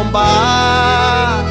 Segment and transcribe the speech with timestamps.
[0.00, 1.44] um bar,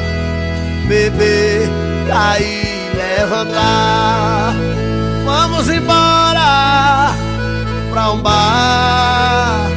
[0.88, 1.68] beber,
[2.08, 4.54] cair, levantar.
[5.24, 7.14] Vamos embora
[7.90, 9.68] pra um bar,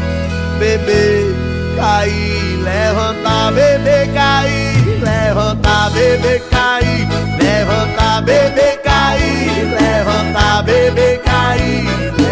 [0.57, 1.36] beber,
[1.75, 7.08] cair, levantar, beber, cair, levantar, beber, cair,
[7.40, 12.23] levantar, beber, cair, levantar, beber, cair,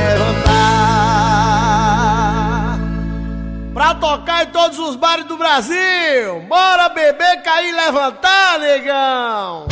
[3.82, 6.40] Pra tocar em todos os bares do Brasil.
[6.48, 9.66] Bora beber, cair, levantar, negão.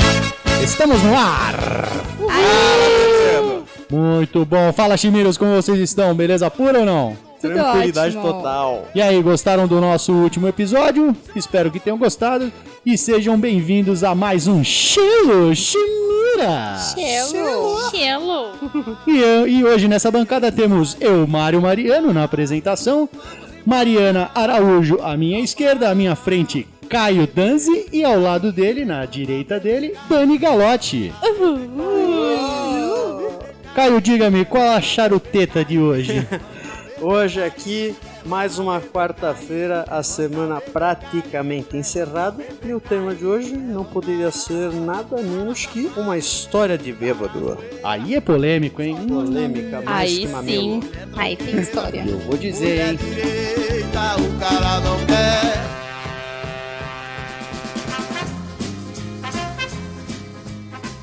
[0.63, 1.53] Estamos no ar!
[3.87, 4.73] Muito bom.
[4.73, 6.15] Fala, Chimiros, como vocês estão?
[6.15, 7.15] Beleza pura ou não?
[7.39, 8.87] Tranquilidade total.
[8.95, 11.15] E aí, gostaram do nosso último episódio?
[11.35, 12.51] Espero que tenham gostado.
[12.83, 16.79] E sejam bem-vindos a mais um Chilo Chimira!
[16.95, 17.89] Chelo.
[17.91, 18.51] Cielo.
[19.05, 19.19] E,
[19.51, 23.07] e hoje nessa bancada temos eu, Mário Mariano, na apresentação,
[23.65, 29.05] Mariana Araújo à minha esquerda, à minha frente, Caio Danzi e ao lado dele, na
[29.05, 31.13] direita dele, Dani Galotti.
[33.75, 36.27] Caio, diga-me, qual a charuteta de hoje?
[37.01, 42.43] Hoje aqui, mais uma quarta-feira, a semana praticamente encerrada.
[42.63, 47.57] E o tema de hoje não poderia ser nada menos que uma história de bêbado.
[47.83, 48.95] Aí é polêmico, hein?
[49.07, 50.81] Polêmica mais Aí que mamilo.
[50.81, 50.89] sim.
[51.15, 52.05] Aí tem história.
[52.07, 52.95] Eu vou dizer, hein?
[52.97, 55.69] direita, o cara não quer.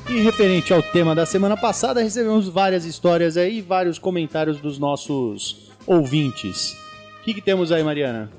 [0.09, 5.69] E referente ao tema da semana passada, recebemos várias histórias aí, vários comentários dos nossos
[5.85, 6.86] ouvintes.
[7.27, 8.31] O que, que temos aí, Mariana?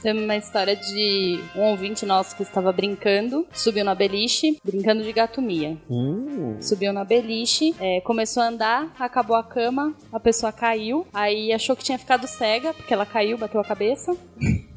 [0.00, 5.12] Temos uma história de um ouvinte nosso que estava brincando, subiu na beliche, brincando de
[5.12, 5.76] gatomia.
[6.58, 11.76] Subiu na beliche, é, começou a andar, acabou a cama, a pessoa caiu, aí achou
[11.76, 14.16] que tinha ficado cega, porque ela caiu, bateu a cabeça.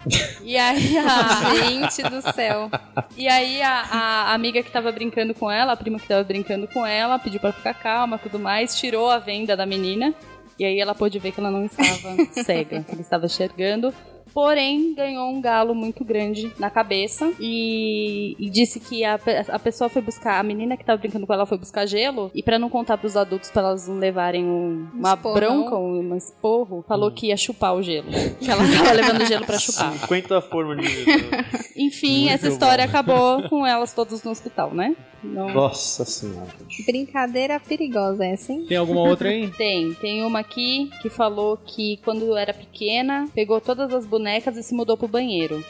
[0.43, 2.69] E aí a, Gente do céu.
[3.15, 6.67] E aí a, a amiga que tava brincando com ela, a prima que tava brincando
[6.67, 10.13] com ela, pediu pra ficar calma, tudo mais, tirou a venda da menina.
[10.57, 13.93] E aí ela pôde ver que ela não estava cega, que ela estava enxergando.
[14.33, 19.89] Porém, ganhou um galo muito grande na cabeça e, e disse que a, a pessoa
[19.89, 22.69] foi buscar, a menina que tava brincando com ela foi buscar gelo e pra não
[22.69, 25.61] contar pros adultos pra elas não levarem um- uma esporrão.
[25.65, 28.07] bronca, um esporro, falou que ia chupar o gelo.
[28.39, 29.93] Que ela tava levando gelo pra chupar.
[29.99, 31.45] 50 formas de vida.
[31.77, 34.95] Enfim, essa história acabou com elas todas no hospital, né?
[35.23, 35.49] Não...
[35.53, 36.49] Nossa senhora.
[36.85, 38.65] Brincadeira perigosa essa, hein?
[38.67, 39.47] Tem alguma outra aí?
[39.57, 44.63] Tem, tem uma aqui que falou que quando era pequena, pegou todas as bonecas e
[44.63, 45.63] se mudou pro banheiro.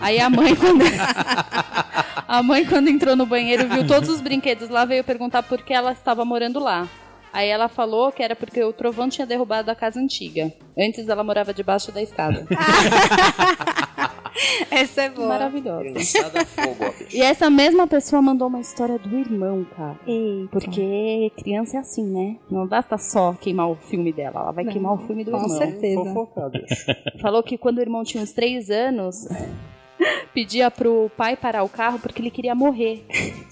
[0.00, 0.84] Aí a mãe, quando.
[2.28, 5.72] a mãe, quando entrou no banheiro, viu todos os brinquedos lá, veio perguntar por que
[5.72, 6.88] ela estava morando lá.
[7.32, 10.52] Aí ela falou que era porque o trovão tinha derrubado a casa antiga.
[10.78, 12.46] Antes ela morava debaixo da escada.
[14.70, 15.28] Essa é boa.
[15.28, 15.82] Maravilhosa.
[15.82, 17.16] Criançada fogo, ó, bicho.
[17.16, 19.98] E essa mesma pessoa mandou uma história do irmão, cara.
[20.06, 20.48] Eita.
[20.50, 22.36] Porque criança é assim, né?
[22.50, 25.36] Não basta só queimar o filme dela, ela vai Não, queimar o filme do com
[25.38, 25.58] irmão.
[25.58, 26.02] certeza.
[26.04, 26.58] Fofocado.
[27.20, 29.28] Falou que quando o irmão tinha uns 3 anos,
[30.34, 33.04] pedia pro pai parar o carro porque ele queria morrer.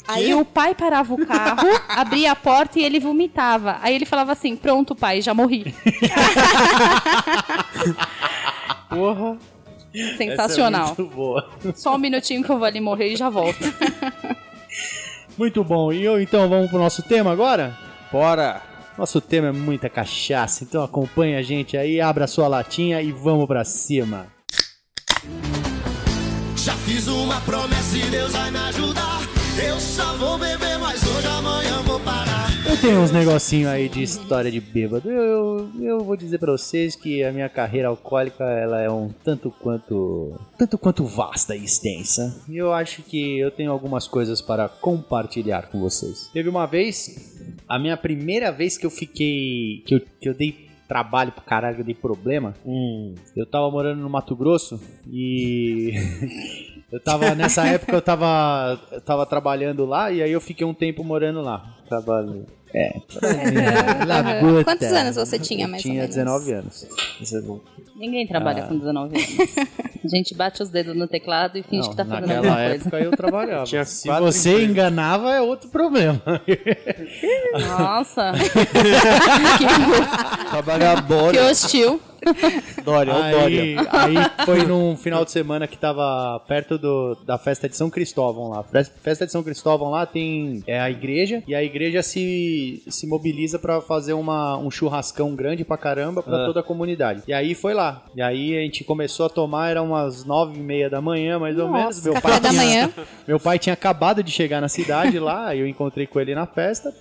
[0.09, 3.79] Aí o pai parava o carro, abria a porta e ele vomitava.
[3.83, 5.75] Aí ele falava assim: Pronto, pai, já morri.
[8.89, 9.39] Porra.
[10.17, 10.93] Sensacional.
[10.93, 11.51] Essa é muito boa.
[11.75, 13.59] Só um minutinho que eu vou ali morrer e já volto.
[15.39, 15.91] Muito bom.
[15.91, 17.75] E eu, então vamos pro nosso tema agora?
[18.12, 18.61] Bora.
[18.99, 23.47] Nosso tema é muita cachaça, então acompanha a gente aí, abra sua latinha e vamos
[23.47, 24.27] pra cima.
[26.55, 29.21] Já fiz uma promessa e Deus vai me ajudar.
[29.67, 30.69] Eu só vou beber,
[32.81, 35.11] Eu tenho uns negocinhos aí de história de bêbado.
[35.11, 39.51] Eu, eu vou dizer pra vocês que a minha carreira alcoólica ela é um tanto
[39.51, 42.43] quanto tanto quanto vasta e extensa.
[42.49, 46.31] E eu acho que eu tenho algumas coisas para compartilhar com vocês.
[46.33, 50.71] Teve uma vez, a minha primeira vez que eu fiquei que eu, que eu dei
[50.88, 52.55] trabalho pro caralho, eu dei problema.
[52.65, 53.15] Hum.
[53.37, 55.93] Eu tava morando no Mato Grosso e
[56.91, 60.73] eu tava nessa época eu tava eu tava trabalhando lá e aí eu fiquei um
[60.73, 61.76] tempo morando lá.
[61.87, 62.47] Trabalho.
[62.72, 63.00] É.
[64.06, 64.64] Labuta.
[64.64, 66.14] Quantos anos você tinha, mais Eu ou tinha menos?
[66.17, 66.87] 19 anos.
[67.96, 68.67] Ninguém trabalha Ah.
[68.69, 69.31] com 19 anos.
[70.02, 72.56] A gente bate os dedos no teclado e finge Não, que tá fazendo naquela alguma
[72.56, 72.75] coisa.
[72.75, 73.64] época eu trabalhava.
[73.64, 74.70] Tinha Se você empregos.
[74.70, 76.22] enganava é outro problema.
[77.78, 78.32] Nossa,
[80.50, 81.32] Trabalhador.
[81.32, 82.00] que hostil.
[82.84, 83.62] Dória, o Dória.
[83.62, 87.90] Aí, aí foi num final de semana que tava perto do, da festa de São
[87.90, 88.62] Cristóvão lá.
[88.62, 93.06] Fes- Festa de São Cristóvão lá tem é a igreja e a igreja se, se
[93.06, 96.46] mobiliza pra fazer uma, um churrascão grande pra caramba pra Ah.
[96.46, 97.22] toda a comunidade.
[97.26, 98.05] E aí foi lá.
[98.14, 101.58] E aí a gente começou a tomar, era umas nove e meia da manhã, mais
[101.58, 102.02] ou menos.
[102.05, 102.90] Meu pai da tinha- manhã.
[103.26, 106.93] Meu pai tinha acabado de chegar na cidade lá, eu encontrei com ele na festa.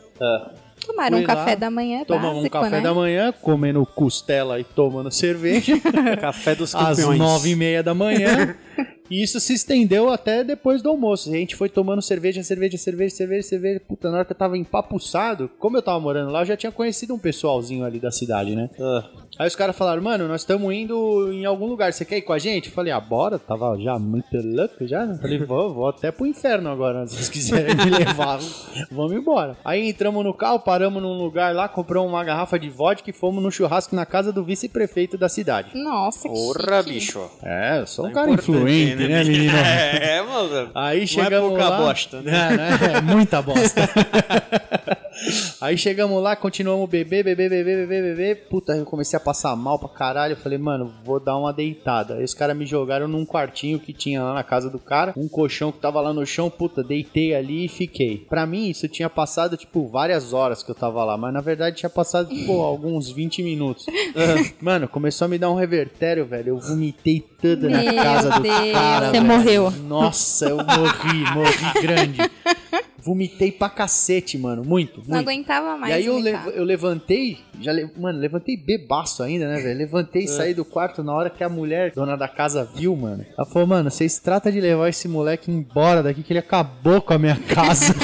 [0.85, 2.81] Tomaram um lá, café da manhã Tomamos básico, um café né?
[2.81, 5.79] da manhã, comendo costela e tomando cerveja.
[6.19, 7.19] Café dos às campeões.
[7.19, 8.55] nove e meia da manhã.
[9.09, 11.29] E isso se estendeu até depois do almoço.
[11.29, 13.81] A gente foi tomando cerveja, cerveja, cerveja, cerveja, cerveja.
[13.87, 16.71] Puta, na hora que eu tava empapuçado, como eu tava morando lá, eu já tinha
[16.71, 18.69] conhecido um pessoalzinho ali da cidade, né?
[18.79, 19.03] Ah,
[19.39, 22.33] Aí os caras falaram, mano, nós estamos indo em algum lugar, você quer ir com
[22.33, 22.67] a gente?
[22.67, 25.05] Eu falei, ah, bora, tava já muito louco já.
[25.05, 28.37] Eu falei, vou, vou até pro inferno agora, se vocês quiserem me levar,
[28.91, 29.55] vamos embora.
[29.63, 33.41] Aí entramos no carro, paramos num lugar lá, compramos uma garrafa de vodka e fomos
[33.41, 35.69] no churrasco na casa do vice-prefeito da cidade.
[35.73, 36.93] Nossa, que porra, chique.
[36.95, 37.29] bicho.
[37.41, 38.59] É, eu sou um É cara importante,
[39.07, 39.53] né, menino?
[39.59, 40.71] É, mano.
[40.75, 41.77] Aí Não é chegamos pouca lá.
[41.77, 42.31] bosta, né?
[42.51, 42.79] É, né?
[42.97, 43.89] É muita bosta.
[45.61, 48.47] Aí chegamos lá, continuamos beber, beber, beber, beber, beber.
[48.49, 50.33] Puta, eu comecei a passar mal pra caralho.
[50.33, 52.15] Eu falei, mano, vou dar uma deitada.
[52.15, 55.27] Aí os caras me jogaram num quartinho que tinha lá na casa do cara, um
[55.27, 56.49] colchão que tava lá no chão.
[56.49, 58.25] Puta, deitei ali e fiquei.
[58.29, 61.75] Pra mim, isso tinha passado, tipo, várias horas que eu tava lá, mas na verdade
[61.77, 63.85] tinha passado, tipo, alguns 20 minutos.
[64.61, 66.49] Mano, começou a me dar um revertério, velho.
[66.49, 68.71] Eu vomitei toda na Meu casa do Deus.
[68.71, 69.05] cara.
[69.07, 69.25] Você velho.
[69.25, 69.71] morreu.
[69.71, 72.19] Nossa, eu morri, morri grande.
[73.03, 74.63] Vomitei pra cacete, mano.
[74.63, 75.29] Muito, Não muito.
[75.29, 75.91] aguentava mais.
[75.93, 79.77] E aí eu, lev- eu levantei, já le- mano, levantei bebaço ainda, né, velho?
[79.77, 83.25] Levantei e saí do quarto na hora que a mulher, dona da casa, viu, mano.
[83.37, 87.13] Ela falou, mano, vocês tratam de levar esse moleque embora daqui que ele acabou com
[87.13, 87.93] a minha casa.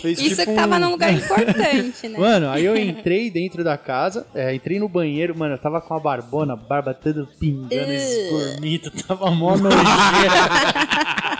[0.00, 2.18] Fez Isso tipo que tava um- num lugar importante, né?
[2.18, 5.94] Mano, aí eu entrei dentro da casa, é, entrei no banheiro, mano, eu tava com
[5.94, 9.78] a barbona, barba toda pingando, esgormito, tava mó nojeira.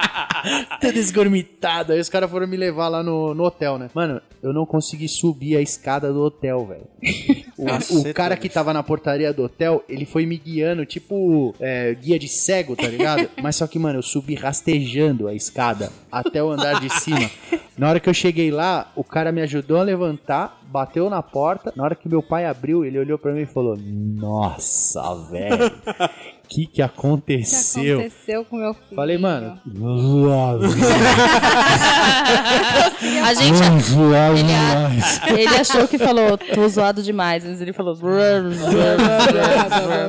[0.81, 1.93] Tudo esgormitado.
[1.93, 3.91] Aí os caras foram me levar lá no, no hotel, né?
[3.94, 6.87] Mano, eu não consegui subir a escada do hotel, velho.
[7.62, 11.94] O, o cara que tava na portaria do hotel, ele foi me guiando, tipo é,
[11.94, 13.29] guia de cego, tá ligado?
[13.41, 17.31] Mas só que, mano, eu subi rastejando a escada até o andar de cima.
[17.79, 21.73] Na hora que eu cheguei lá, o cara me ajudou a levantar, bateu na porta.
[21.77, 25.71] Na hora que meu pai abriu, ele olhou pra mim e falou: Nossa, velho,
[26.52, 28.00] o que que O que aconteceu?
[28.00, 28.94] aconteceu com meu filho?
[28.94, 29.58] Falei, mano,
[33.25, 33.62] A gente.
[33.62, 35.20] Ele, mais.
[35.28, 37.96] ele achou que falou, tô zoado demais, mas ele falou.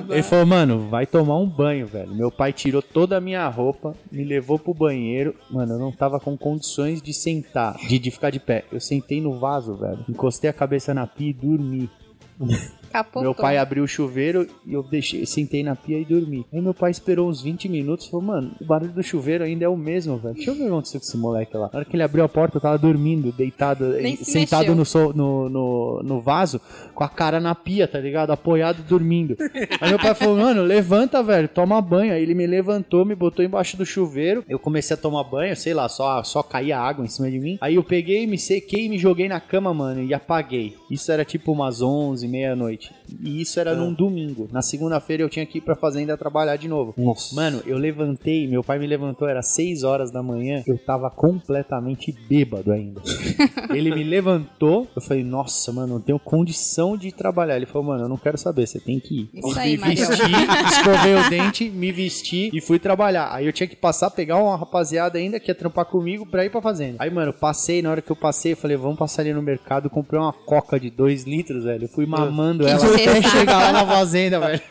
[0.10, 2.14] Ele falou, mano, vai tomar um banho, velho.
[2.14, 5.36] Meu pai tirou toda a minha roupa, me levou pro banheiro.
[5.50, 8.66] Mano, eu não tava com condições de sentar, de, de ficar de pé.
[8.72, 10.06] Eu sentei no vaso, velho.
[10.10, 11.90] Encostei a cabeça na pia e dormi.
[12.94, 13.24] Capotou.
[13.24, 16.46] Meu pai abriu o chuveiro e eu deixei, sentei na pia e dormi.
[16.54, 19.66] Aí meu pai esperou uns 20 minutos e falou, mano, o barulho do chuveiro ainda
[19.66, 20.36] é o mesmo, velho.
[20.36, 21.70] Deixa eu ver o que aconteceu com esse moleque lá.
[21.74, 24.86] Na hora que ele abriu a porta, eu tava dormindo, deitado, eh, se sentado no,
[24.86, 26.62] so- no, no, no vaso,
[26.94, 28.30] com a cara na pia, tá ligado?
[28.32, 29.36] Apoiado, dormindo.
[29.82, 32.14] Aí meu pai falou, mano, levanta, velho, toma banho.
[32.14, 34.44] Aí ele me levantou, me botou embaixo do chuveiro.
[34.48, 37.58] Eu comecei a tomar banho, sei lá, só, só caía água em cima de mim.
[37.60, 40.76] Aí eu peguei, me sequei, me joguei na cama, mano, e apaguei.
[40.92, 42.83] Isso era tipo umas 11, meia-noite.
[43.22, 44.48] E isso era num domingo.
[44.52, 46.94] Na segunda-feira eu tinha que ir pra fazenda trabalhar de novo.
[46.98, 47.36] Nossa.
[47.36, 52.12] Mano, eu levantei, meu pai me levantou, era 6 horas da manhã, eu tava completamente
[52.12, 53.02] bêbado ainda.
[53.74, 57.56] Ele me levantou, eu falei, nossa, mano, não tenho condição de trabalhar.
[57.56, 59.30] Ele falou, mano, eu não quero saber, você tem que ir.
[59.34, 60.08] Isso aí, me Matheus.
[60.08, 60.32] vesti,
[60.72, 63.34] escovei o dente, me vesti e fui trabalhar.
[63.34, 66.50] Aí eu tinha que passar, pegar uma rapaziada ainda que ia trampar comigo pra ir
[66.50, 66.98] pra fazenda.
[67.00, 69.42] Aí, mano, eu passei, na hora que eu passei, eu falei, vamos passar ali no
[69.42, 71.86] mercado, comprei uma coca de 2 litros, velho.
[71.86, 74.62] Eu fui mamando Que ela até chegar lá na fazenda, velho.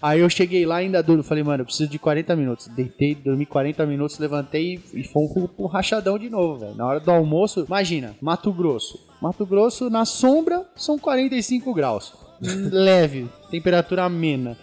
[0.00, 2.68] Aí eu cheguei lá ainda duro, falei, mano, eu preciso de 40 minutos.
[2.68, 6.74] Deitei, dormi 40 minutos, levantei e fomos pro, pro rachadão de novo, velho.
[6.74, 8.98] Na hora do almoço, imagina, Mato Grosso.
[9.20, 12.12] Mato Grosso, na sombra, são 45 graus.
[12.40, 14.56] Leve, temperatura amena.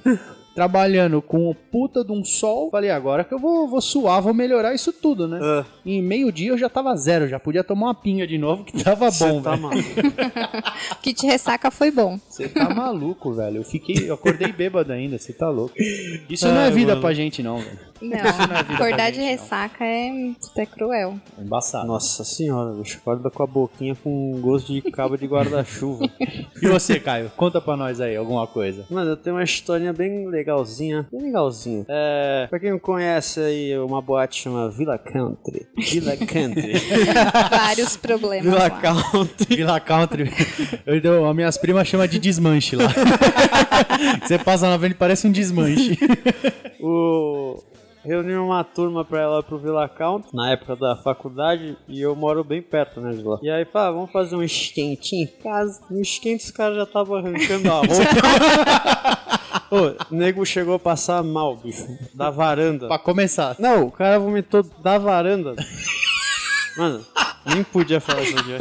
[0.60, 2.70] Trabalhando com o puta de um sol.
[2.70, 5.40] Falei, agora que eu vou, vou suar, vou melhorar isso tudo, né?
[5.42, 8.66] Ah, Em meio dia eu já tava zero, já podia tomar uma pinga de novo,
[8.66, 9.62] que tava cê bom, tá velho.
[9.64, 9.90] maluco.
[11.02, 12.20] Kit ressaca foi bom.
[12.30, 13.58] Você tá maluco, velho.
[13.58, 15.74] Eu fiquei, eu acordei bêbado ainda, você tá louco.
[16.30, 17.02] Isso não é Ai, vida mano.
[17.02, 17.80] pra gente, não, velho.
[18.02, 19.44] Não, acordar de gente, não.
[19.44, 21.20] ressaca é, é cruel.
[21.38, 21.88] É embaçado.
[21.88, 22.98] Nossa senhora, bicho.
[23.00, 26.06] Acorda com a boquinha com gosto de cabo de guarda-chuva.
[26.62, 27.32] E você, Caio?
[27.38, 28.86] Conta pra nós aí alguma coisa.
[28.90, 31.86] Mano, eu tenho uma historinha bem legal legalzinha, bem legalzinha.
[31.88, 35.68] É, pra quem não conhece aí, uma boate chama Villa Country.
[35.78, 36.74] Villa Country.
[37.50, 38.70] Vários problemas Villa lá.
[38.70, 39.56] Country.
[39.56, 40.32] Villa Country.
[40.86, 42.88] Eu, as minhas primas chamam de desmanche lá.
[44.26, 45.98] Você passa na frente parece um desmanche.
[46.82, 47.62] O...
[48.04, 52.44] Reuni uma turma pra ela pro Villa Country, na época da faculdade, e eu moro
[52.44, 53.38] bem perto, né, de lá.
[53.42, 55.82] E aí, pá, vamos fazer um esquentinho em casa.
[55.90, 59.20] No esquente os caras já estavam arrancando a roupa.
[59.72, 62.88] Ô, o nego chegou a passar mal, bicho, da varanda.
[62.88, 63.56] pra começar.
[63.60, 65.56] Não, o cara vomitou da varanda.
[66.78, 67.06] Mano,
[67.46, 68.58] nem podia falar isso aqui.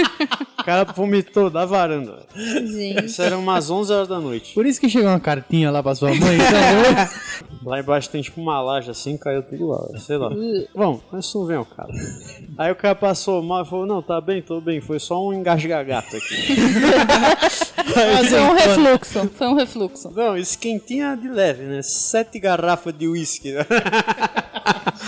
[0.61, 2.27] O cara vomitou da varanda.
[2.35, 4.55] Gente, Isso era umas 11 horas da noite.
[4.55, 6.37] Por isso que chegou uma cartinha lá pra sua mãe.
[6.37, 10.31] Então, Lá embaixo tem tipo uma laje assim, caiu tudo lá, sei lá.
[10.75, 11.93] Bom, mas isso não vem ao cara.
[12.57, 15.33] Aí o cara passou mal e falou: Não, tá bem, tô bem, foi só um
[15.33, 16.57] engasgagato aqui.
[17.89, 19.31] Foi um refluxo.
[19.35, 20.13] Foi um refluxo.
[20.15, 21.81] Não, esquentinha de leve, né?
[21.83, 23.55] Sete garrafas de uísque.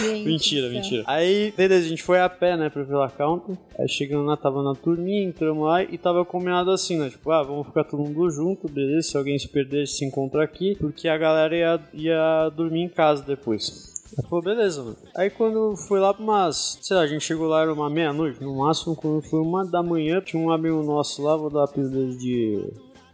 [0.00, 1.04] gente mentira, mentira.
[1.06, 3.58] Aí, beleza, a gente foi a pé, né, pro Villa Country.
[3.78, 7.10] Aí chegando lá, tava na turminha, entramos lá e tava combinado assim, né?
[7.10, 9.10] Tipo, ah, vamos ficar todo mundo junto, beleza?
[9.10, 10.76] Se alguém se perder, se encontra aqui.
[10.76, 13.90] Porque a galera ia, ia dormir em casa depois.
[14.18, 14.96] Aí falou, beleza, mano.
[15.14, 16.78] Aí quando foi lá pra umas.
[16.82, 18.42] Sei lá, a gente chegou lá, era uma meia-noite.
[18.42, 21.64] No máximo, quando foi uma da manhã, tinha um amigo nosso lá, vou dar a
[21.64, 22.60] apelido de.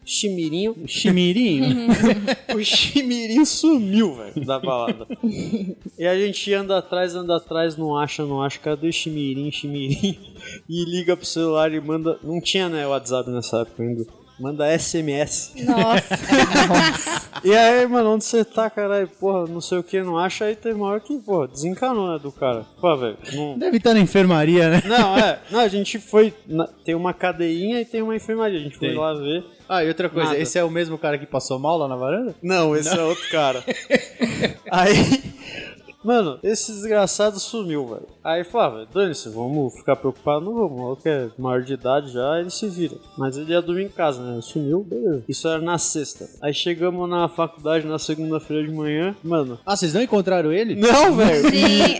[0.06, 0.76] Chimirinho.
[0.86, 1.88] Chimirinho.
[2.54, 5.06] O Chimirinho sumiu, velho, da balada.
[5.98, 8.58] e a gente anda atrás, anda atrás, não acha, não acha.
[8.58, 10.16] Cadê o Chimirinho, Chimirinho?
[10.68, 12.18] E liga pro celular e manda.
[12.22, 14.06] Não tinha, né, WhatsApp nessa época ainda.
[14.38, 15.52] Manda SMS.
[15.64, 16.14] Nossa,
[17.44, 19.08] E aí, mano, onde você tá, caralho?
[19.08, 20.44] Porra, não sei o que, não acha.
[20.44, 22.66] Aí tem uma hora que, porra, desencanou, né, do cara.
[22.80, 23.58] Pô, velho, não.
[23.58, 24.82] Deve estar na enfermaria, né?
[24.84, 25.38] Não, é.
[25.50, 26.34] Não, a gente foi.
[26.46, 28.58] na- tem uma cadeinha e tem uma enfermaria.
[28.58, 28.98] A gente foi Tem.
[28.98, 29.44] lá ver.
[29.68, 30.40] Ah, e outra coisa, Nada.
[30.40, 32.34] esse é o mesmo cara que passou mal lá na varanda?
[32.42, 33.64] Não, esse é outro cara.
[34.70, 34.94] Aí,
[36.06, 38.06] mano, esse desgraçado sumiu, velho.
[38.22, 40.72] Aí falou, ah, dane-se, vamos ficar preocupados, não vamos.
[40.78, 42.96] O maluco é maior de idade já, ele se vira.
[43.18, 44.40] Mas ele ia dormir em casa, né?
[44.40, 45.24] Sumiu, beleza.
[45.28, 46.28] Isso era na sexta.
[46.40, 49.58] Aí chegamos na faculdade na segunda-feira de manhã, mano.
[49.66, 50.76] Ah, vocês não encontraram ele?
[50.76, 51.50] Não, velho.
[51.50, 51.98] Sim,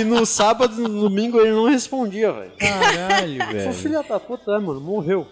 [0.00, 2.52] E no sábado e no domingo ele não respondia, velho.
[2.58, 3.72] Caralho, velho.
[3.72, 5.26] filha da puta, é, mano, morreu.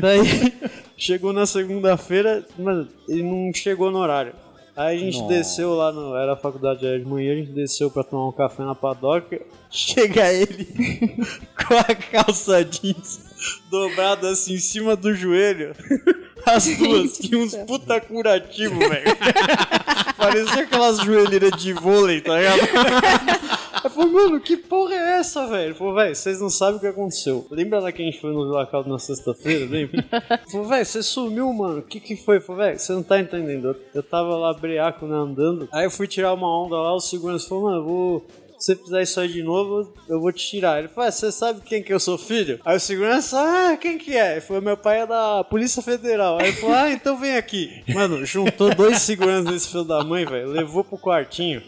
[0.00, 0.52] Daí,
[0.96, 4.32] chegou na segunda-feira, mano, ele não chegou no horário.
[4.74, 5.34] Aí a gente Nossa.
[5.34, 8.32] desceu lá, no, era a faculdade era de manhã, a gente desceu pra tomar um
[8.32, 9.40] café na padoca.
[9.70, 10.66] Chega ele
[11.56, 13.32] com a calça jeans
[13.70, 15.74] dobrada assim em cima do joelho.
[16.46, 19.16] As duas, Gente tinha do uns puta curativo, velho.
[20.16, 22.60] Parecia aquelas joelheiras de vôlei, tá ligado?
[23.84, 25.64] Eu falei, mano, que porra é essa, velho?
[25.64, 27.44] Ele falou, velho, vocês não sabem o que aconteceu.
[27.50, 30.04] Lembra lá que a gente foi no Vila Caldo na sexta-feira, lembra?
[30.30, 31.80] Ele falou, velho, você sumiu, mano.
[31.80, 32.36] O que que foi?
[32.36, 33.68] Ele falou, velho, você não tá entendendo.
[33.68, 35.68] Eu, eu tava lá breaco, né, andando.
[35.72, 38.26] Aí eu fui tirar uma onda lá, o segurança falou, mano, eu vou...
[38.62, 40.78] Se você fizer isso aí de novo, eu vou te tirar.
[40.78, 42.60] Ele falou, "Ah, você sabe quem que eu sou filho?
[42.64, 44.32] Aí o segurança, ah, quem que é?
[44.32, 46.38] Ele falou, meu pai é da Polícia Federal.
[46.38, 47.82] Aí ele falou, ah, então vem aqui.
[47.88, 51.60] Mano, juntou dois seguranças nesse filho da mãe, velho, levou pro quartinho.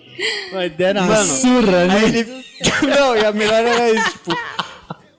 [0.52, 1.96] Uma ideia uma surra, né?
[1.96, 2.44] Aí ele.
[2.96, 4.30] Não, e a melhor era isso, tipo.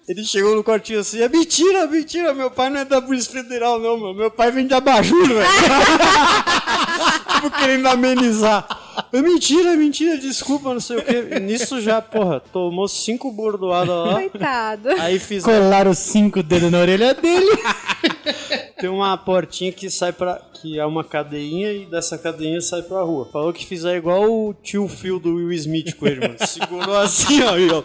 [0.08, 3.80] Ele chegou no quartinho assim, é mentira, mentira, meu pai não é da Polícia Federal,
[3.80, 4.14] não, meu.
[4.14, 5.50] Meu pai vem de abajur, velho.
[7.34, 8.85] tipo, querendo amenizar.
[9.12, 11.28] É mentira, é mentira, desculpa, não sei o quê.
[11.36, 14.14] E nisso já, porra, tomou cinco bordoadas lá.
[14.16, 14.90] coitado.
[15.00, 15.44] Aí fiz.
[15.44, 17.50] Colaram os cinco dedos na orelha dele.
[18.78, 20.42] Tem uma portinha que sai pra.
[20.54, 23.26] que é uma cadeinha e dessa cadeinha sai pra rua.
[23.32, 26.36] Falou que fizer igual o tio Phil do Will Smith com ele, mano.
[26.46, 27.84] Segurou assim, ó, e ó.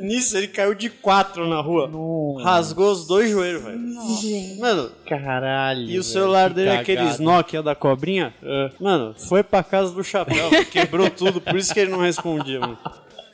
[0.00, 1.90] Nisso ele caiu de quatro na rua.
[2.42, 3.78] Rasgou os dois joelhos, velho.
[4.20, 4.58] Gente.
[4.58, 5.90] Mano, Caralho.
[5.90, 7.22] e o celular dele é aqueles cagada.
[7.22, 8.34] Nokia da cobrinha.
[8.80, 10.66] Mano, foi pra casa do chapéu, velho.
[10.66, 12.78] quebrou tudo, por isso que ele não respondia, mano.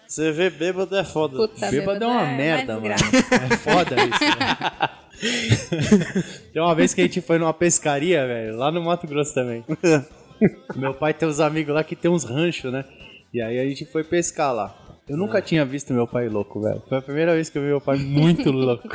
[0.08, 1.36] Você vê bêbado é foda.
[1.36, 2.94] Puta Bêbado é uma mais merda, mano.
[2.94, 4.24] É foda isso.
[4.24, 4.88] Né?
[6.52, 9.64] tem uma vez que a gente foi numa pescaria, velho, lá no Mato Grosso também.
[10.76, 12.84] Meu pai tem uns amigos lá que tem uns ranchos, né?
[13.32, 14.86] E aí a gente foi pescar lá.
[15.08, 16.82] Eu nunca tinha visto meu pai louco, velho.
[16.88, 18.88] Foi a primeira vez que eu vi meu pai muito louco.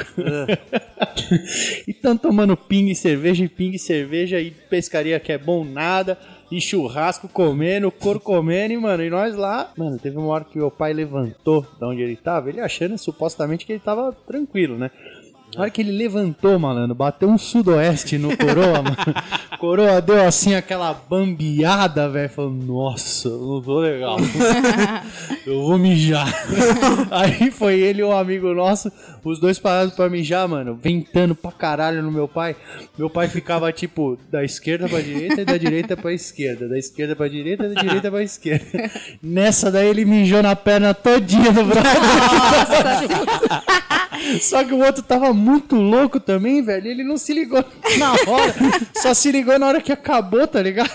[1.88, 5.64] e tão tomando ping e cerveja, e ping e cerveja, e pescaria que é bom
[5.64, 6.18] nada,
[6.52, 9.72] e churrasco comendo, cor comendo, e mano, e nós lá.
[9.78, 13.66] Mano, teve uma hora que meu pai levantou de onde ele tava, ele achando supostamente
[13.66, 14.92] que ele tava tranquilo, né?
[15.56, 18.96] Na hora que ele levantou, malandro, bateu um sudoeste no coroa, mano.
[19.60, 22.30] Coroa deu assim aquela bambeada, velho.
[22.30, 24.18] Falou, nossa, não tô legal.
[25.46, 26.34] eu vou mijar.
[27.12, 28.90] Aí foi ele e um amigo nosso,
[29.24, 32.56] os dois parados pra mijar, mano, ventando pra caralho no meu pai.
[32.98, 36.70] Meu pai ficava, tipo, da esquerda pra direita e da direita pra esquerda.
[36.70, 38.90] Da esquerda pra direita e da direita pra esquerda.
[39.22, 41.92] Nessa daí ele mijou na perna todinha do brother.
[44.42, 46.88] Só que o outro tava muito louco também, velho.
[46.88, 47.64] Ele não se ligou
[47.98, 48.56] na hora.
[48.96, 50.90] Só se ligou na hora que acabou, tá ligado?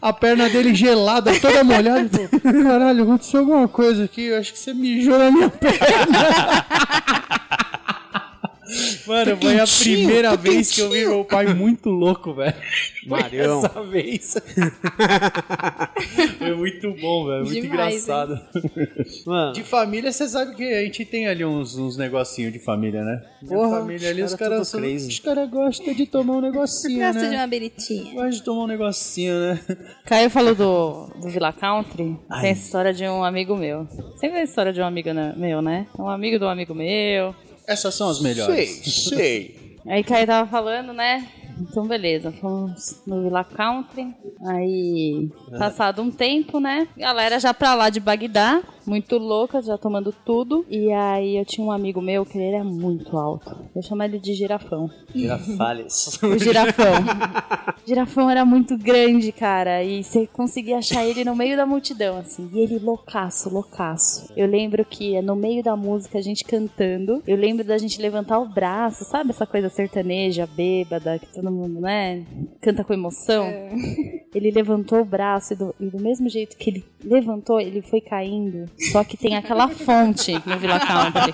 [0.00, 2.28] A perna dele gelada, toda molhada.
[2.62, 4.24] Caralho, aconteceu alguma coisa aqui.
[4.26, 6.66] Eu acho que você mijou na minha perna.
[9.06, 12.54] Mano, foi a primeira vez que eu vi meu pai muito louco, velho.
[13.00, 13.64] Foi Marião.
[13.64, 14.36] Essa vez.
[16.38, 17.44] foi muito bom, velho.
[17.44, 18.40] Muito Demais, engraçado.
[19.26, 23.04] Mano, De família, você sabe que a gente tem ali uns, uns negocinhos de família,
[23.04, 23.22] né?
[23.46, 25.08] Porra, família ali, os os cara caras tudo crazy.
[25.08, 27.36] Os caras gostam de tomar um negocinho, Gosta de né?
[27.38, 28.14] uma beritinha.
[28.14, 29.60] Gosta de tomar um negocinho, né?
[30.04, 32.18] Caio falou do, do Villa Country.
[32.40, 33.86] Tem essa história de um amigo meu.
[34.14, 35.86] Sempre tem a história de um amigo né, meu, né?
[35.98, 37.34] Um amigo do amigo meu.
[37.70, 38.82] Essas são as melhores.
[38.82, 39.78] sei, sei.
[39.86, 41.26] Aí Caio tava falando, né?
[41.60, 44.14] Então, beleza, fomos no Villa Country.
[44.46, 46.88] Aí, passado um tempo, né?
[46.96, 50.66] Galera já pra lá de Bagdá, muito louca, já tomando tudo.
[50.68, 53.56] E aí, eu tinha um amigo meu que ele era muito alto.
[53.74, 54.90] Eu chamo ele de girafão.
[55.14, 56.20] Girafales.
[56.20, 56.92] O girafão.
[57.86, 59.84] girafão era muito grande, cara.
[59.84, 62.50] E você conseguia achar ele no meio da multidão, assim.
[62.52, 64.32] E ele loucaço, loucaço.
[64.36, 67.22] Eu lembro que no meio da música, a gente cantando.
[67.28, 71.80] Eu lembro da gente levantar o braço, sabe essa coisa sertaneja, bêbada, que todo mundo,
[71.80, 72.24] né?
[72.60, 73.46] Canta com emoção.
[74.34, 78.00] Ele levantou o braço e do, e do mesmo jeito que ele levantou, ele foi
[78.00, 78.70] caindo.
[78.92, 81.32] Só que tem aquela fonte no Villa Country.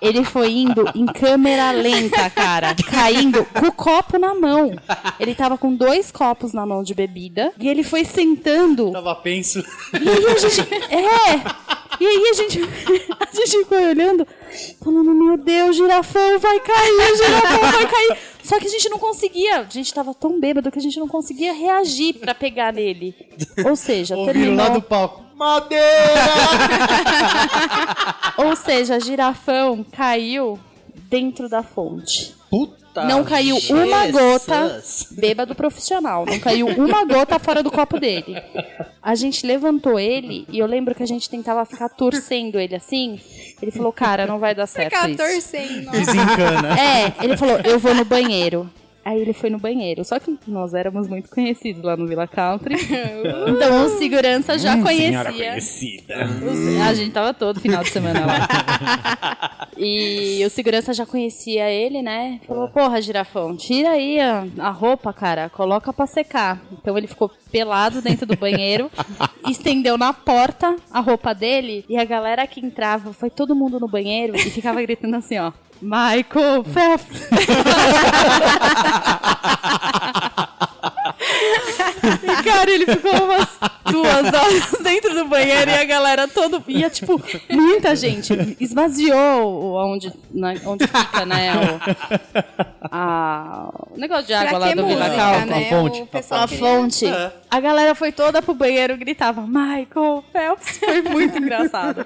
[0.00, 2.74] Ele foi indo em câmera lenta, cara.
[2.74, 4.72] Caindo com o copo na mão.
[5.20, 7.52] Ele tava com dois copos na mão de bebida.
[7.58, 8.90] E ele foi sentando.
[8.90, 9.60] Tava penso.
[9.92, 10.60] E aí a gente.
[10.60, 11.83] É!
[12.00, 12.60] E aí a gente.
[13.20, 14.26] A gente ficou olhando,
[14.82, 18.18] falando: Meu Deus, girafão vai cair, girafão vai cair.
[18.44, 19.60] Só que a gente não conseguia.
[19.60, 23.14] A gente tava tão bêbado que a gente não conseguia reagir pra pegar nele.
[23.66, 24.56] Ou seja, Ouviram terminou.
[24.56, 25.24] lá do palco.
[25.34, 25.82] Madeira!
[28.38, 30.58] Ou seja, girafão caiu
[31.08, 32.34] dentro da fonte.
[32.50, 32.83] Puta.
[33.02, 36.24] Não caiu uma gota bêbado profissional.
[36.26, 38.40] Não caiu uma gota fora do copo dele.
[39.02, 43.18] A gente levantou ele e eu lembro que a gente tentava ficar torcendo ele assim.
[43.60, 45.18] Ele falou, cara, não vai dar certo Ficar isso.
[45.18, 45.90] torcendo.
[45.90, 46.78] Desencana.
[46.78, 48.70] É, ele falou, eu vou no banheiro.
[49.04, 50.04] Aí ele foi no banheiro.
[50.04, 52.74] Só que nós éramos muito conhecidos lá no Villa Country.
[53.48, 55.24] então o segurança já conhecia.
[55.24, 56.14] conhecida.
[56.50, 59.68] Os- A gente tava todo final de semana lá.
[59.76, 62.40] e o segurança já conhecia ele, né?
[62.46, 66.62] Falou, porra, girafão, tira aí a, a roupa, cara, coloca pra secar.
[66.72, 68.90] Então ele ficou pelado dentro do banheiro,
[69.48, 73.88] estendeu na porta a roupa dele, e a galera que entrava, foi todo mundo no
[73.88, 75.52] banheiro e ficava gritando assim, ó.
[75.84, 77.28] Michael Phelps!
[82.40, 83.48] E, cara, ele ficou umas
[83.90, 86.62] duas horas dentro do banheiro e a galera toda.
[86.68, 87.20] Ia, tipo,
[87.50, 88.56] muita gente.
[88.60, 91.52] Esvaziou onde, na- onde fica, né?
[91.54, 95.46] O, a- o negócio de água Pra lá do Vila música, Calma.
[95.46, 95.66] né?
[95.66, 96.02] a fonte.
[96.02, 97.06] O pessoal A queria- fonte.
[97.50, 100.78] A galera foi toda pro banheiro gritava Michael Phelps.
[100.78, 102.04] Foi muito engraçado.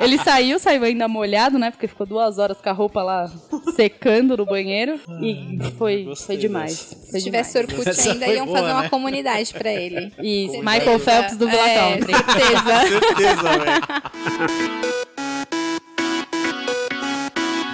[0.00, 1.70] Ele saiu, saiu ainda molhado, né?
[1.70, 3.30] Porque ficou duas horas com a roupa lá
[3.76, 4.98] secando no banheiro.
[5.20, 6.96] E foi, foi demais.
[7.10, 7.58] Foi Se tivesse.
[7.58, 8.88] Orkut ainda, iam boa, fazer uma né?
[8.88, 10.12] comunidade pra ele.
[10.22, 10.70] E Certeza.
[10.70, 12.14] Michael Phelps do Villa É, Country.
[12.14, 12.78] certeza.
[13.08, 14.88] Certeza, velho.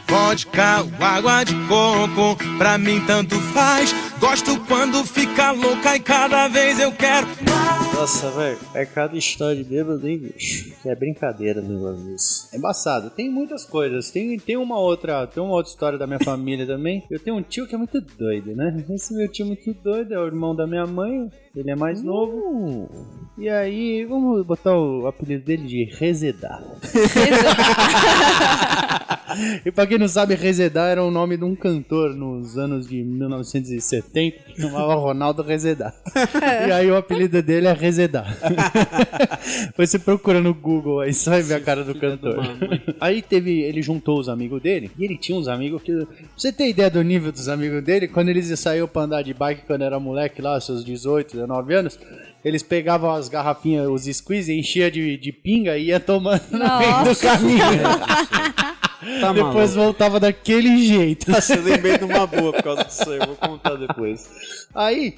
[0.09, 3.93] Vodka ou água de coco, pra mim tanto faz.
[4.21, 7.95] Gosto quando fica louca e cada vez eu quero mais.
[7.95, 8.59] Nossa, velho.
[8.75, 10.73] É cada história de bêbado, hein, bicho?
[10.83, 12.49] Que é brincadeira, negócio disso.
[12.53, 13.11] É embaçado.
[13.11, 14.11] Tem muitas coisas.
[14.11, 17.03] Tem, tem uma outra, tem uma outra história da minha família também.
[17.11, 18.85] Eu tenho um tio que é muito doido, né?
[18.91, 21.31] Esse meu tio muito doido é o irmão da minha mãe.
[21.57, 22.91] Ele é mais novo.
[23.39, 26.61] E aí, vamos botar o apelido dele de Rezedar.
[29.65, 33.05] e pra quem não sabe, Rezedar era o nome de um cantor nos anos de
[33.05, 35.95] 1970 que chamava Ronaldo Rezedar.
[36.67, 38.37] e aí o apelido dele é Rezedar.
[39.77, 42.37] Você procura no Google aí, você vai ver a cara do cantor.
[43.01, 45.93] Aí teve, ele juntou os amigos dele, e ele tinha uns amigos que.
[45.93, 49.35] Pra você ter ideia do nível dos amigos dele, quando eles saíram pra andar de
[49.35, 51.99] bike quando era moleque lá, seus 18, 19 anos,
[52.45, 56.99] eles pegavam as garrafinhas, os squeeze, enchia de, de pinga e ia tomando no meio
[56.99, 57.27] do Nossa.
[57.27, 57.65] caminho.
[59.21, 59.75] Tá Depois maluco.
[59.75, 61.29] voltava daquele jeito.
[61.33, 64.29] Nossa, eu lembrei de uma boa por causa disso aí, eu vou contar depois.
[64.75, 65.15] Aí,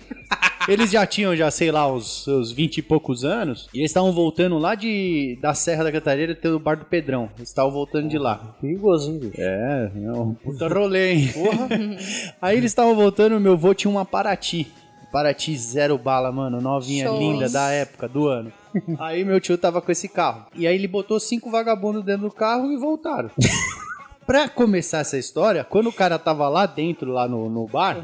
[0.68, 4.12] eles já tinham, já sei lá, os seus 20 e poucos anos, e eles estavam
[4.12, 7.30] voltando lá de da Serra da Cantareira, tem o bar do Pedrão.
[7.38, 8.56] Eles estavam voltando de lá.
[8.60, 9.34] Perigosinho, bicho.
[9.38, 11.34] É, não, puta rolê, hein?
[12.42, 14.66] Aí eles estavam voltando, meu avô tinha uma Paraty.
[15.12, 17.18] Paraty zero bala, mano, novinha, Show.
[17.18, 18.52] linda, da época, do ano.
[18.98, 20.46] Aí meu tio tava com esse carro.
[20.54, 23.30] E aí ele botou cinco vagabundos dentro do carro e voltaram.
[24.26, 27.96] Pra começar essa história, quando o cara tava lá dentro, lá no, no bar,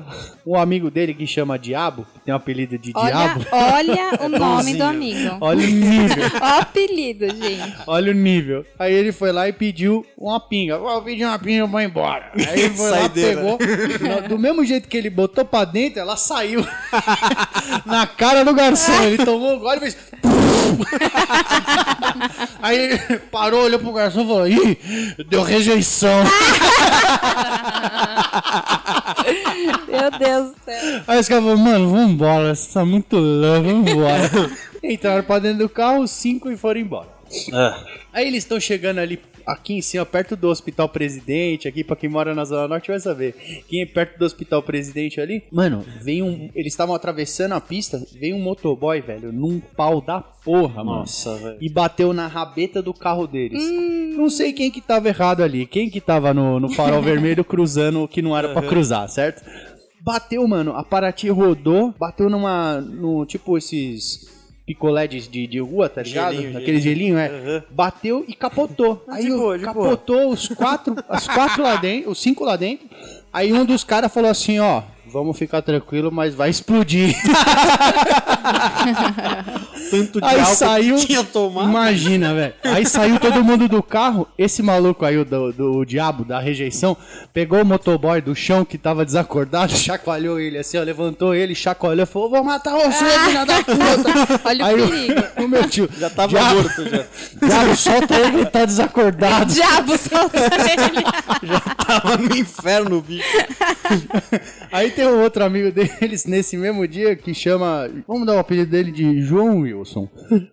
[0.46, 4.28] um amigo dele que chama Diabo, que tem o apelido de Olha, Diabo, olha o
[4.38, 5.36] nome do amigo.
[5.40, 6.22] olha o nível.
[6.42, 7.74] O apelido, gente.
[7.86, 8.64] Olha o nível.
[8.78, 10.78] Aí ele foi lá e pediu uma pinga.
[10.80, 12.30] Ó, Eu pedi uma pinga, eu vou embora.
[12.36, 13.58] Aí ele foi lá, pegou.
[14.28, 16.64] Do mesmo jeito que ele botou pra dentro, ela saiu
[17.84, 19.02] na cara do garçom.
[19.02, 19.96] Ele tomou um gole e fez.
[22.62, 24.78] Aí ele parou, olhou pro garçom e falou: Ih,
[25.28, 26.11] deu rejeição.
[29.88, 31.02] Meu Deus do céu.
[31.06, 34.30] Aí os caras falaram: Mano, vambora, você tá muito louco, vambora.
[34.82, 37.08] Entraram pra dentro do carro, os cinco e foram embora.
[38.12, 42.08] Aí eles estão chegando ali aqui em cima, perto do Hospital Presidente, aqui pra quem
[42.08, 43.34] mora na Zona Norte vai saber.
[43.68, 46.50] Quem é perto do Hospital Presidente ali, mano, veio um.
[46.54, 51.00] Eles estavam atravessando a pista, veio um motoboy, velho, num pau da porra, mano.
[51.00, 51.58] Nossa, velho.
[51.60, 53.62] E bateu na rabeta do carro deles.
[54.16, 58.02] Não sei quem que tava errado ali, quem que tava no, no farol vermelho cruzando
[58.02, 59.42] o que não era pra cruzar, certo?
[60.00, 62.80] Bateu, mano, a Paraty rodou, bateu numa.
[62.80, 64.41] no tipo esses
[64.74, 66.34] picolé de, de, de rua, tá ligado?
[66.34, 67.26] Gelinho, Aquele gelinho, é.
[67.28, 67.62] Aham.
[67.70, 69.04] Bateu e capotou.
[69.08, 72.56] Aí De o- boa, de capotou os quatro, as quatro lá dentro, os cinco lá
[72.56, 72.86] dentro.
[73.32, 74.82] Aí um dos caras falou assim, ó,
[75.12, 77.14] vamos ficar tranquilo, mas vai explodir.
[79.90, 80.96] Tanto de Aí álcool saiu.
[80.96, 81.68] que tinha tomado.
[81.68, 82.54] Imagina, velho.
[82.64, 84.26] Aí saiu todo mundo do carro.
[84.38, 86.96] Esse maluco aí, o do, do diabo, da rejeição,
[87.32, 92.06] pegou o motoboy do chão que tava desacordado, chacoalhou ele assim, ó, levantou ele, chacoalhou,
[92.06, 94.40] falou: Vou matar você, filha da puta.
[94.48, 95.22] Olha Aí o perigo.
[95.44, 95.88] o meu tio.
[95.98, 97.04] Já tava Diabo, morto já.
[97.46, 99.52] Diabo, solta ele, ele tá desacordado.
[99.52, 101.04] Diabo solta ele.
[101.86, 103.24] Tava no inferno, bicho.
[104.72, 107.88] Aí tem um outro amigo deles nesse mesmo dia que chama.
[108.06, 110.08] Vamos dar o apelido dele de João Wilson.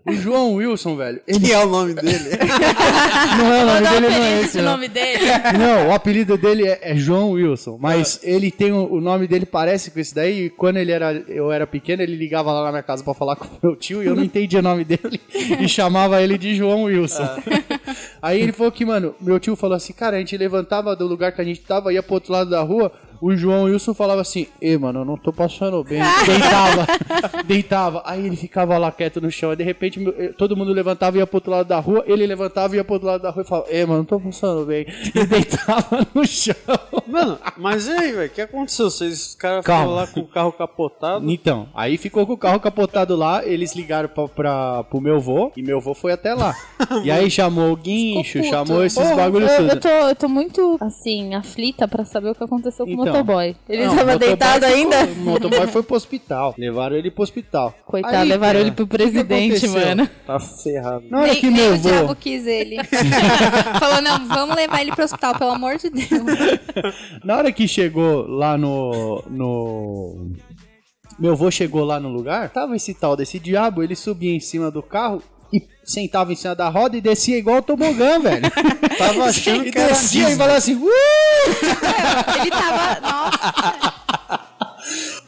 [0.06, 2.30] O João Wilson, velho, ele Que é o nome dele?
[3.38, 4.58] não é o nome um dele, não é esse.
[4.58, 4.72] não.
[4.72, 5.20] nome dele.
[5.58, 9.46] Não, o apelido dele é, é João Wilson, mas ele tem o, o nome dele
[9.46, 10.46] parece com esse daí.
[10.46, 13.36] E quando ele era, eu era pequeno, ele ligava lá na minha casa pra falar
[13.36, 15.20] com meu tio e eu não entendia o nome dele
[15.60, 17.28] e chamava ele de João Wilson.
[18.22, 21.32] Aí ele falou que, mano, meu tio falou assim, cara, a gente levantava do lugar
[21.32, 22.92] que a gente tava, ia pro outro lado da rua.
[23.22, 26.02] O João Wilson falava assim: Ei, mano, eu não tô passando bem.
[26.26, 26.88] Deitava,
[27.46, 28.04] deitava.
[28.06, 29.50] Aí ele ficava lá quieto no chão.
[29.52, 32.04] Aí de repente eh, todo mundo levantava e ia pro outro lado da rua.
[32.08, 34.20] Ele levantava e ia pro outro lado da rua e falava: Ei, mano, não tô
[34.20, 34.86] passando bem.
[35.14, 36.56] E deitava no chão.
[37.08, 38.28] Mano, mas e aí, velho?
[38.28, 38.90] O que aconteceu?
[38.90, 39.84] Vocês, os caras Calma.
[39.84, 41.30] foram lá com o carro capotado.
[41.30, 43.46] Então, aí ficou com o carro capotado lá.
[43.46, 46.56] Eles ligaram pra, pra, pro meu vô e meu vô foi até lá.
[47.04, 49.70] E aí chamou o guincho, chamou esses Porra, bagulho eu, tudo.
[49.72, 53.09] eu, tô, eu tô muito, assim, aflita pra saber o que aconteceu com Então.
[53.12, 53.56] O motoboy.
[53.68, 55.06] Ele Não, tava motoboy deitado ficou- ainda?
[55.06, 56.56] O motoboy foi pro hospital.
[56.58, 57.74] Levaram ele pro hospital.
[57.86, 60.10] Coitado, Aí, levaram cara, ele pro presidente, mano.
[60.26, 61.06] Tá ferrado.
[61.10, 62.78] Na hora Nem, que meu o diabo quis ele.
[63.80, 66.10] Falou, não, vamos levar ele pro hospital, pelo amor de Deus.
[67.24, 69.24] Na hora que chegou lá no.
[69.30, 70.32] no.
[71.18, 74.72] Meu avô chegou lá no lugar, tava esse tal desse diabo, ele subia em cima
[74.72, 75.22] do carro
[75.54, 78.44] e sentava em cima da roda e descia igual o tobogã, velho.
[78.98, 80.90] Tava achando que era descia e falava assim, uh!
[82.42, 84.40] Ele tava, nossa,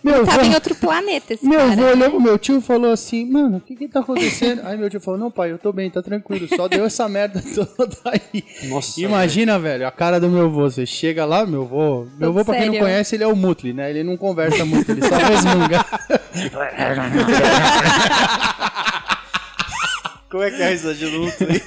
[0.03, 1.91] Meu tava em avô, outro planeta esse meu avô cara.
[1.95, 4.61] olhou pro meu tio e falou assim, mano, o que que tá acontecendo?
[4.65, 7.41] Aí meu tio falou, não pai, eu tô bem, tá tranquilo, só deu essa merda
[7.55, 8.43] toda aí.
[8.69, 12.43] Nossa, Imagina, velho, a cara do meu avô, você chega lá, meu avô, meu avô
[12.45, 13.89] pra quem não conhece, ele é o Mutli, né?
[13.89, 15.85] Ele não conversa muito, ele só resmunga.
[20.31, 21.61] Como é que é a risadinha do outro aí?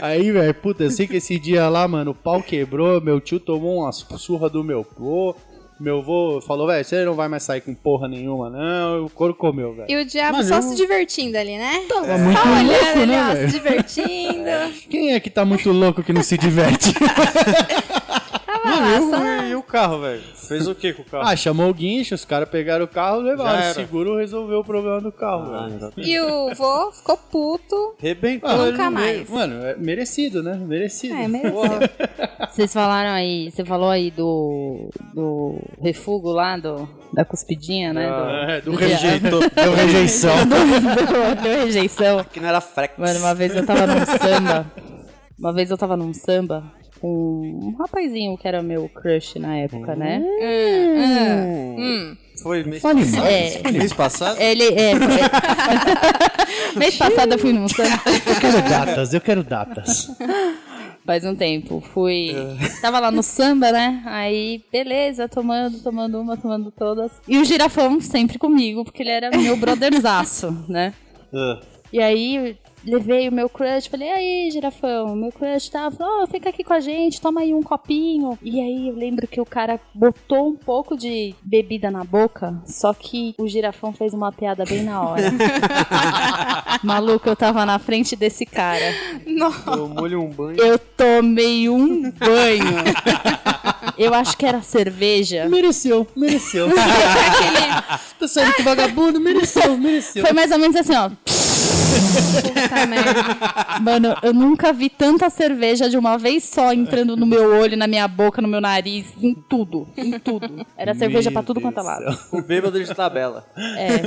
[0.00, 3.38] Aí, velho, puta, eu sei que esse dia lá, mano, o pau quebrou, meu tio
[3.38, 5.34] tomou uma surra do meu vô.
[5.80, 9.06] Meu vô falou, velho, você não vai mais sair com porra nenhuma, não.
[9.06, 9.90] O couro comeu, velho.
[9.90, 11.82] E o diabo Mano, só eu- se divertindo ali, né?
[11.88, 14.74] Tava muito Só olhando louco, ali, né, ó, se divertindo.
[14.88, 16.94] Quem é que tá muito louco que não se diverte?
[18.62, 20.22] Tava lá, só na- E, o- e o carro, velho?
[20.34, 21.24] Fez o que com o carro?
[21.26, 23.70] ah, chamou o guincho, os caras pegaram o carro e levaram.
[23.70, 25.92] O seguro resolveu o problema do carro, Ah, velho.
[25.96, 27.94] E o vô ficou puto.
[27.98, 29.28] Rebentou Ah, Nunca mais.
[29.28, 30.54] Mano, é merecido, né?
[30.54, 31.14] Merecido.
[31.14, 31.52] É, mereceu.
[32.50, 38.08] Vocês falaram aí, você falou aí do, do refúgio lá, do, da cuspidinha, né?
[38.48, 39.40] É, do do rejeito.
[39.54, 40.36] Deu rejeição.
[40.46, 40.54] do,
[41.36, 42.24] do, deu rejeição.
[42.24, 42.94] Que não era frex.
[42.98, 44.66] Mano, uma vez eu tava num samba.
[45.38, 46.64] Uma vez eu tava num samba.
[47.02, 50.22] Com um rapazinho que era meu crush na época, né?
[51.76, 52.16] Hum.
[52.40, 53.14] Foi mês, mais.
[53.16, 53.72] É.
[53.72, 54.40] mês passado?
[54.40, 54.92] Ele é.
[56.78, 58.00] Mês passado eu fui num samba.
[58.06, 60.10] Eu quero datas, eu quero datas.
[61.04, 61.82] Faz um tempo.
[61.92, 62.34] Fui.
[62.80, 64.02] Tava lá no samba, né?
[64.06, 67.12] Aí, beleza, tomando, tomando uma, tomando todas.
[67.28, 70.94] E o girafão sempre comigo, porque ele era meu brotherzaço, né?
[71.34, 71.60] Ah,
[71.92, 76.26] E aí levei o meu crush, falei, e aí, girafão, meu crush tá, falou, oh,
[76.26, 78.38] fica aqui com a gente, toma aí um copinho.
[78.42, 82.92] E aí eu lembro que o cara botou um pouco de bebida na boca, só
[82.92, 85.32] que o girafão fez uma piada bem na hora.
[86.82, 88.94] Maluco, eu tava na frente desse cara.
[89.66, 90.60] eu molho um banho.
[90.60, 92.82] Eu tomei um banho.
[93.98, 95.48] Eu acho que era cerveja.
[95.48, 96.68] Mereceu, mereceu.
[98.18, 100.24] Tô saindo com vagabundo, mereceu, mereceu.
[100.24, 101.10] Foi mais ou menos assim, ó.
[102.42, 103.80] Puta merda.
[103.80, 107.86] Mano, eu nunca vi tanta cerveja de uma vez só entrando no meu olho, na
[107.86, 110.66] minha boca, no meu nariz, em tudo, em tudo.
[110.76, 112.18] Era cerveja pra tudo quanto é lado.
[112.32, 113.44] O bêbado de tabela.
[113.76, 113.98] É,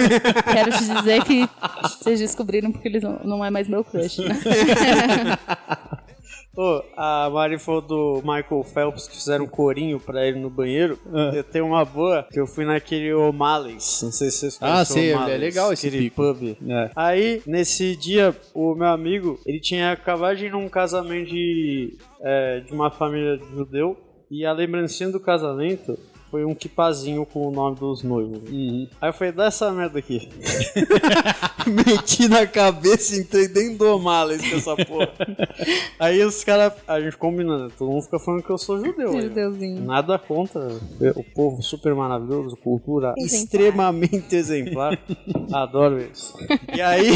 [0.54, 1.48] quero te dizer que
[1.84, 4.36] vocês descobriram porque eles não, não é mais meu crush, né?
[6.58, 10.98] Ô, a Mari falou do Michael Phelps que fizeram um corinho pra ele no banheiro.
[11.14, 11.32] Ah.
[11.34, 14.02] Eu tenho uma boa, que eu fui naquele O'Malley's.
[14.02, 16.16] Não sei se vocês conhecem Ah, sei, o O'Malley's, é legal esse aquele pico.
[16.16, 16.58] pub.
[16.70, 16.90] É.
[16.96, 22.60] Aí, nesse dia, o meu amigo, ele tinha acabado de ir num casamento de, é,
[22.62, 23.98] de uma família judeu.
[24.32, 28.40] E a lembrancinha do casamento foi um kipazinho com o nome dos noivos.
[28.50, 28.88] Uhum.
[29.02, 30.30] Aí eu falei, dá essa merda aqui.
[31.68, 35.12] Meti na cabeça e entrei dentro do O'Malley's com essa porra.
[36.00, 39.12] Aí os caras, a gente combinando, todo mundo fica falando que eu sou judeu.
[39.12, 39.22] aí, ó.
[39.22, 39.82] Judeuzinho.
[39.86, 40.68] Nada contra
[41.16, 43.44] o povo super maravilhoso, cultura Exemplar.
[43.44, 45.00] extremamente exemplar.
[45.54, 46.36] Adoro isso.
[46.76, 47.12] E aí,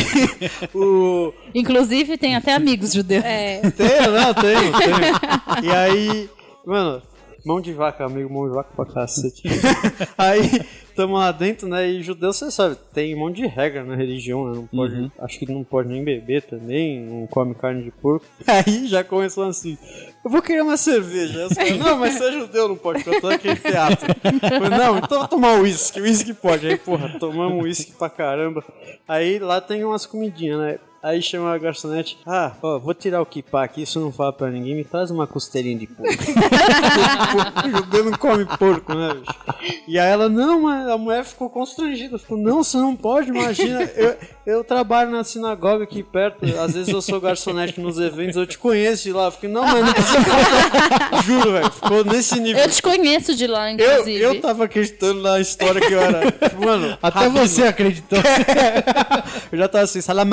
[0.73, 1.33] o.
[1.53, 3.23] Inclusive, tem até amigos judeus.
[3.23, 3.61] É.
[3.71, 5.63] Tenho, não, tenho, tenho.
[5.63, 6.29] E aí,
[6.65, 7.01] mano,
[7.45, 9.43] mão de vaca, amigo, mão de vaca pra cacete.
[10.17, 10.61] Aí,
[10.95, 11.87] tamo lá dentro, né?
[11.87, 14.55] E judeu, você sabe, tem um monte de regra na religião, né?
[14.55, 18.25] Não pode, Acho que não pode nem beber também, não come carne de porco.
[18.45, 19.77] Aí já começou assim.
[20.23, 21.47] Eu vou querer uma cerveja.
[21.55, 24.07] Caras, não, mas você é judeu, não pode, porque eu tô aqui em teatro.
[24.41, 26.67] Falei, não, então vou tomar uísque, uísque pode.
[26.67, 28.63] Aí, porra, tomamos uísque pra caramba.
[29.07, 30.79] Aí lá tem umas comidinhas, né?
[31.01, 34.49] Aí chama a garçonete, ah, ó, vou tirar o kipá aqui, isso não fala pra
[34.49, 36.11] ninguém, me traz uma costelinha de porco.
[37.65, 39.79] o judeu não come porco, né, bicho?
[39.87, 43.83] E aí ela, não, mas a mulher ficou constrangida, ficou, não, você não pode, imagina,
[43.95, 48.45] eu, eu trabalho na sinagoga aqui perto, às vezes eu sou garçonete nos eventos, eu
[48.45, 52.39] te conheço de lá, eu fiquei, não, mas não precisa falar." Juro, velho, ficou nesse
[52.39, 52.61] nível.
[52.61, 54.19] Eu te conheço de lá, Eu, inclusive.
[54.21, 56.21] eu tava acreditando na história que eu era.
[56.59, 57.47] Mano, Até rabino.
[57.47, 58.19] você acreditou.
[59.51, 60.25] Eu já tava assim, salam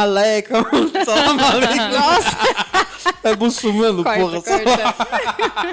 [0.64, 1.98] aleikum.
[1.98, 2.36] Nossa!
[3.22, 4.42] É muçulmano, Corta, porra.
[4.42, 4.94] corta.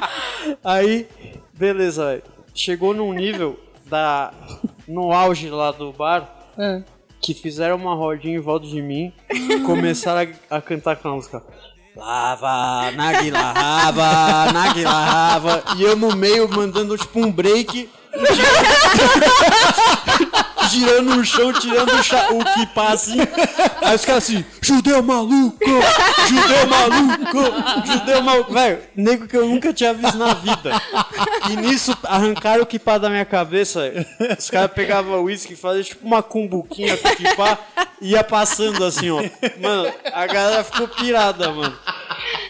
[0.64, 1.08] Aí,
[1.54, 2.24] beleza, velho.
[2.54, 4.32] Chegou num nível da.
[4.88, 6.82] No auge lá do bar, Ah.
[7.22, 11.16] que fizeram uma rodinha em volta de mim e começaram a, a cantar com a
[11.16, 11.42] música.
[11.96, 15.64] Lava, Nagila Rava, Nagila Rava.
[15.78, 17.88] E eu no meio mandando tipo um break.
[20.74, 23.18] Girando no chão, tirando o, cha- o kipá assim.
[23.82, 25.60] Aí os caras assim, judeu maluco,
[26.28, 28.54] judeu maluco, judeu maluco.
[28.54, 30.72] Velho, nego que eu nunca tinha visto na vida.
[31.52, 33.92] E nisso arrancaram o kipá da minha cabeça.
[34.38, 37.58] Os caras pegavam uísque e faziam tipo uma cumbuquinha com o kipá
[38.02, 39.22] e ia passando assim, ó.
[39.62, 41.78] Mano, a galera ficou pirada, mano.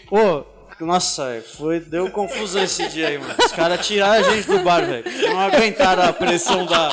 [0.08, 0.44] Pô,
[0.84, 3.34] nossa, foi, deu confusão esse dia aí, mano.
[3.38, 5.04] Os caras tiraram a gente do bar, velho.
[5.28, 6.90] Não aguentaram a pressão da.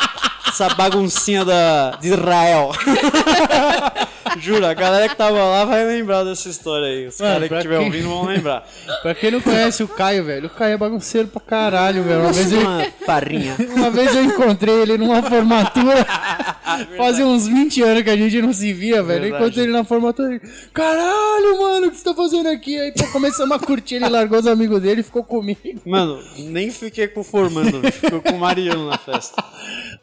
[0.47, 2.71] Essa baguncinha da, de Israel.
[4.39, 7.07] Juro, a galera que tava lá vai lembrar dessa história aí.
[7.07, 8.67] Os caras que estiver quem- ouvindo vão lembrar.
[9.01, 12.21] pra quem não conhece o Caio, velho, o Caio é bagunceiro pra caralho, velho.
[12.21, 13.55] Uma vez eu, Uma farinha.
[13.75, 16.05] uma vez eu encontrei ele numa formatura.
[16.97, 19.25] Fazia uns 20 anos que a gente não se via, velho.
[19.25, 20.29] Eu encontrei ele na formatura.
[20.35, 20.41] Ele,
[20.73, 22.79] Caralho, mano, o que você tá fazendo aqui?
[22.79, 25.59] Aí pô, começamos a curtir, ele largou os amigos dele e ficou comigo.
[25.85, 29.43] Mano, nem fiquei com o formando, ficou com o Mariano na festa.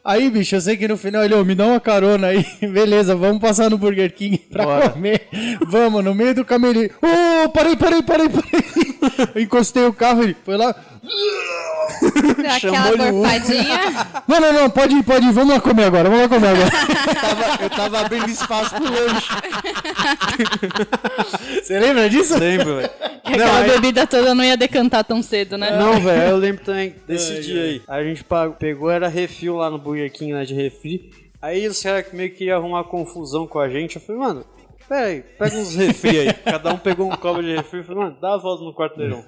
[0.03, 2.45] Aí, bicho, eu sei que no final ele, ô, me dá uma carona aí.
[2.61, 4.89] Beleza, vamos passar no Burger King pra Bora.
[4.89, 5.27] comer.
[5.67, 8.88] Vamos, no meio do caminho ele, ô, parei, parei, parei, parei.
[9.35, 10.75] Eu encostei o carro, ele foi lá.
[12.55, 13.79] Aquela gorfadinha.
[14.27, 16.69] Não, não, não, pode ir, pode ir, vamos lá comer agora, vamos lá comer agora.
[16.69, 19.27] Eu tava, eu tava abrindo espaço pro lanche.
[21.63, 22.37] Você lembra disso?
[22.37, 22.89] Lembro, velho.
[23.25, 25.71] Que aquela bebida toda não ia decantar tão cedo, né?
[25.79, 27.67] Não, velho, eu lembro também desse Ai, dia ai.
[27.69, 27.81] aí.
[27.87, 31.09] A gente pagou- pegou, era refil lá no Burger King, né, de refri.
[31.41, 33.95] Aí os caras meio que iam arrumar confusão com a gente.
[33.95, 34.45] Eu falei, mano,
[34.89, 36.33] Pera aí, pega uns refri aí.
[36.33, 39.23] Cada um pegou um copo de refri e falou, mano, dá a volta no quarteirão.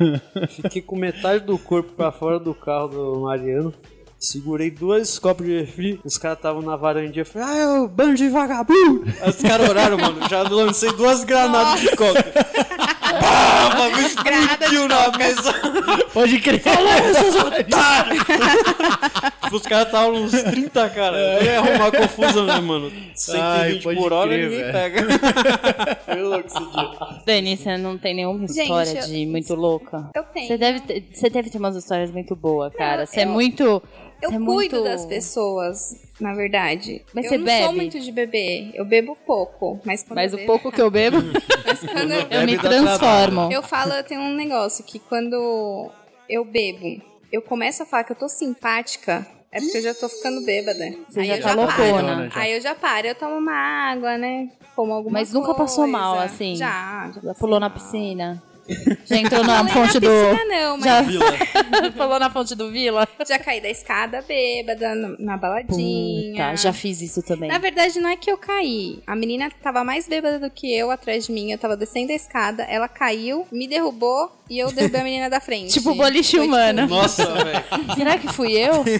[0.49, 3.71] Fiquei com metade do corpo pra fora do carro do Mariano.
[4.17, 7.23] Segurei dois copos de refri, os caras estavam na varandinha.
[7.23, 9.03] Falei, ah, é o bando de vagabundo.
[9.21, 10.27] Aí os caras oraram, mano.
[10.27, 12.23] Já lancei duas granadas de coca.
[13.67, 15.53] O bagulho explodiu na mesa.
[16.13, 16.61] Pode crer.
[19.51, 21.17] Os caras estavam uns 30, cara.
[21.17, 22.89] Eu ia arrumar confusão, né, mano?
[23.13, 24.71] 120 pode por hora crer, ninguém velho.
[24.73, 25.01] pega.
[26.05, 26.89] Foi louco esse dia.
[27.25, 30.09] Dani, você não tem nenhuma Gente, história eu- de muito louca?
[30.15, 30.47] Eu tenho.
[30.47, 33.05] Você deve, ter, você deve ter umas histórias muito boas, cara.
[33.05, 33.83] Você é eu- muito.
[34.21, 34.83] Eu é cuido muito...
[34.83, 37.03] das pessoas, na verdade.
[37.13, 37.63] Mas eu você não bebe?
[37.65, 38.71] sou muito de beber.
[38.73, 41.17] Eu bebo pouco, mas quando Mas eu o bebo, pouco que eu bebo,
[41.65, 43.51] mas quando eu, eu me transformo.
[43.51, 45.89] eu falo, eu tenho um negócio que quando
[46.29, 50.07] eu bebo, eu começo a falar que eu tô simpática, é porque eu já tô
[50.07, 50.85] ficando bêbada.
[51.09, 52.15] Você Aí já eu tá já loucona.
[52.17, 52.31] paro.
[52.35, 54.49] Aí eu já paro, eu tomo uma água, né?
[54.75, 55.91] Como alguma Mas nunca passou coisa.
[55.97, 56.55] mal, assim?
[56.55, 57.77] Já, já pulou na mal.
[57.77, 58.41] piscina.
[59.05, 60.31] Já entrou na Não falei fonte na do.
[60.31, 63.07] piscina, não, mas Já pulou na fonte do Vila?
[63.27, 66.35] já caí da escada bêbada, na, na baladinha.
[66.37, 67.49] Tá, já fiz isso também.
[67.49, 69.01] Na verdade, não é que eu caí.
[69.05, 71.51] A menina tava mais bêbada do que eu atrás de mim.
[71.51, 75.39] Eu tava descendo a escada, ela caiu, me derrubou e eu derrubei a menina da
[75.39, 75.71] frente.
[75.71, 76.85] Tipo boliche Foi, humano.
[76.85, 77.63] Nossa, velho.
[77.95, 78.83] Será que fui eu?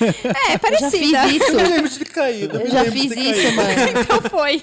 [0.00, 1.02] É, Eu já fiz
[1.42, 1.52] isso.
[1.52, 2.56] Eu lembro de ter caído.
[2.60, 3.68] Eu já fiz isso, mano.
[4.00, 4.62] Então foi.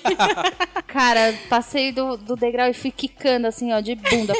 [0.88, 4.34] Cara, passei do, do degrau e fui quicando assim, ó, de bunda.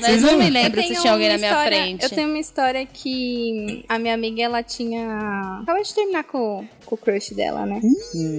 [0.00, 2.02] Mas não me lembro se tinha alguém na minha história- frente.
[2.02, 5.60] Eu tenho uma história que a minha amiga, ela tinha...
[5.62, 7.80] Acabou de terminar com, com o crush dela, né?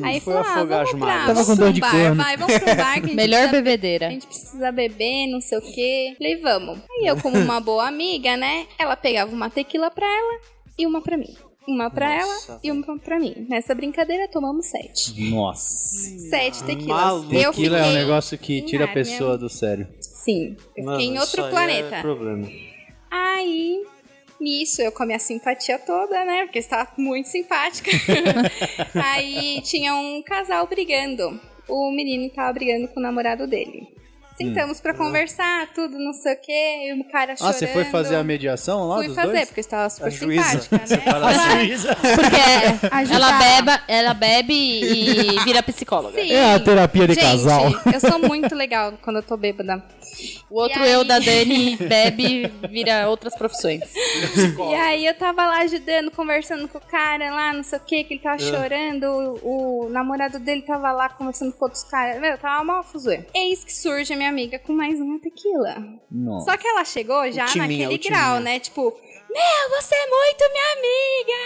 [0.03, 1.25] Aí foi falou, ah, afogar vamos as pra, mágoas.
[1.25, 2.15] Tava com pra dor um de bar, corno.
[2.15, 4.07] vai, vamos um bar que Melhor precisa bebedeira.
[4.07, 6.13] A gente precisa beber, não sei o quê.
[6.17, 6.79] Falei, vamos.
[6.99, 8.67] Aí eu, como uma boa amiga, né?
[8.77, 10.39] Ela pegava uma tequila pra ela
[10.77, 11.35] e uma pra mim.
[11.67, 13.47] Uma pra Nossa, ela e uma pra mim.
[13.49, 15.19] Nessa brincadeira, tomamos sete.
[15.31, 16.19] Nossa.
[16.29, 17.01] Sete tequilas.
[17.01, 17.49] Maluco.
[17.49, 19.87] Aquilo é um negócio que tira a em pessoa do sério.
[19.99, 21.95] Sim, eu Mano, fiquei em outro isso aí planeta.
[21.95, 22.47] É problema.
[23.09, 23.83] Aí,
[24.39, 26.43] nisso, eu com a minha simpatia toda, né?
[26.43, 27.91] Porque estava muito simpática.
[28.95, 31.39] Aí tinha um casal brigando.
[31.67, 33.87] O menino estava brigando com o namorado dele.
[34.37, 37.53] Sentamos pra conversar, tudo, não sei o quê, e o cara chorando.
[37.55, 39.45] Ah, você foi fazer a mediação lá Fui dos fazer, dois?
[39.47, 40.61] porque eu estava super A juíza.
[40.61, 41.03] simpática, né?
[41.23, 41.95] A juíza.
[41.95, 43.15] Porque Ajudar.
[43.15, 46.19] ela, beba, ela bebe e vira psicóloga.
[46.21, 46.31] Sim.
[46.31, 47.65] É a terapia de Gente, casal.
[47.93, 49.83] eu sou muito legal quando eu tô bêbada.
[50.49, 50.91] O outro E aí?
[50.91, 53.81] eu da Dani bebe vira outras profissões.
[54.69, 58.03] E aí eu tava lá ajudando, conversando com o cara lá, não sei o que,
[58.03, 59.03] que ele tava chorando.
[59.43, 62.21] O, o namorado dele tava lá conversando com outros caras.
[62.21, 63.25] Meu, tava mal fuzuê.
[63.33, 65.83] Eis que surge a minha amiga com mais uma tequila.
[66.11, 66.51] Nossa.
[66.51, 68.59] Só que ela chegou já timinha, naquele grau, né?
[68.59, 68.93] Tipo,
[69.33, 71.43] meu, você é muito minha amiga!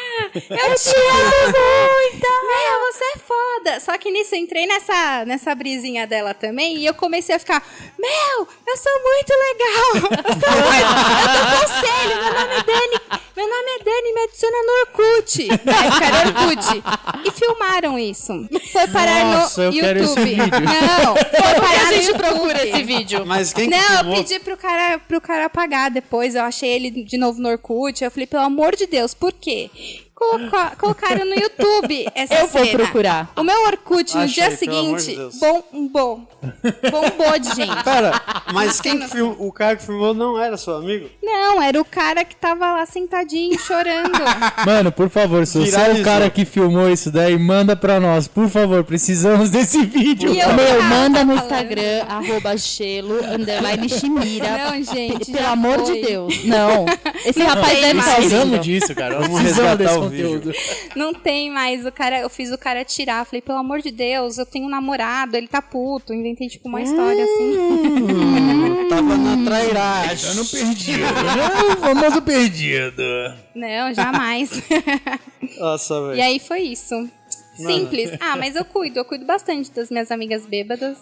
[0.69, 2.28] Eu te amo muito!
[2.47, 3.80] Meu, você é foda!
[3.80, 7.65] Só que nisso eu entrei nessa, nessa brisinha dela também e eu comecei a ficar,
[7.97, 9.88] meu, eu sou muito legal!
[10.28, 10.97] Eu sou muito.
[11.23, 13.21] Eu dou conselho, meu nome é Dani.
[13.36, 15.47] Meu nome é Dani, me adiciona no Orkut.
[15.63, 16.84] Na época era Orkut.
[17.26, 18.34] E filmaram isso.
[18.71, 20.26] Foi parar Nossa, eu no quero esse YouTube.
[20.26, 20.60] vídeo.
[20.62, 23.26] Não, foi parar a gente procura esse vídeo.
[23.26, 24.15] Mas quem que Não, eu filmou?
[24.23, 26.36] pedi pro cara, pro cara apagar depois.
[26.36, 27.77] Eu achei ele de novo no Orkut.
[28.06, 29.70] Eu falei, pelo amor de Deus, por quê?
[30.17, 32.80] Coloca- colocaram no YouTube essa Eu vou cena.
[32.80, 33.30] procurar.
[33.36, 35.36] O meu Orkut no Achei, dia amor de seguinte Deus.
[35.39, 36.27] bombou.
[36.91, 37.84] Bombou de gente.
[37.84, 38.19] Pera,
[38.51, 39.36] mas quem que filmou?
[39.47, 41.08] O cara que filmou não era seu amigo?
[41.21, 44.12] Não, era o cara que tava lá sentadinho, chorando.
[44.65, 48.27] Mano, por favor, se você é o cara que filmou isso daí, manda pra nós.
[48.27, 50.34] Por favor, precisamos desse vídeo.
[50.34, 51.36] E eu Meu, manda no.
[51.36, 54.47] Instagram, arroba gelo, underline chimira.
[54.58, 56.01] Não, gente, Pelo amor foi.
[56.01, 56.43] de Deus.
[56.45, 56.86] Não.
[57.25, 58.08] Esse rapaz tem deve mais.
[58.08, 58.63] estar Precisamos ouvindo.
[58.63, 59.19] disso, cara.
[59.19, 60.07] Vamos Precisamos resgatar desse o.
[60.10, 60.52] conteúdo.
[60.96, 61.86] Não tem mais.
[61.86, 63.26] O cara, eu fiz o cara tirar.
[63.26, 66.13] Falei, pelo amor de Deus, eu tenho um namorado, ele tá puto.
[66.13, 68.88] Inventei, tipo, uma história assim.
[68.89, 70.30] Tava na trairagem.
[70.30, 71.74] Eu não perdido, né?
[71.74, 73.04] O famoso perdido.
[73.56, 74.52] Não, jamais.
[75.60, 76.24] Nossa, E velho.
[76.24, 76.96] aí foi isso.
[77.56, 78.12] Simples.
[78.20, 80.98] Ah, mas eu cuido, eu cuido bastante das minhas amigas bêbadas.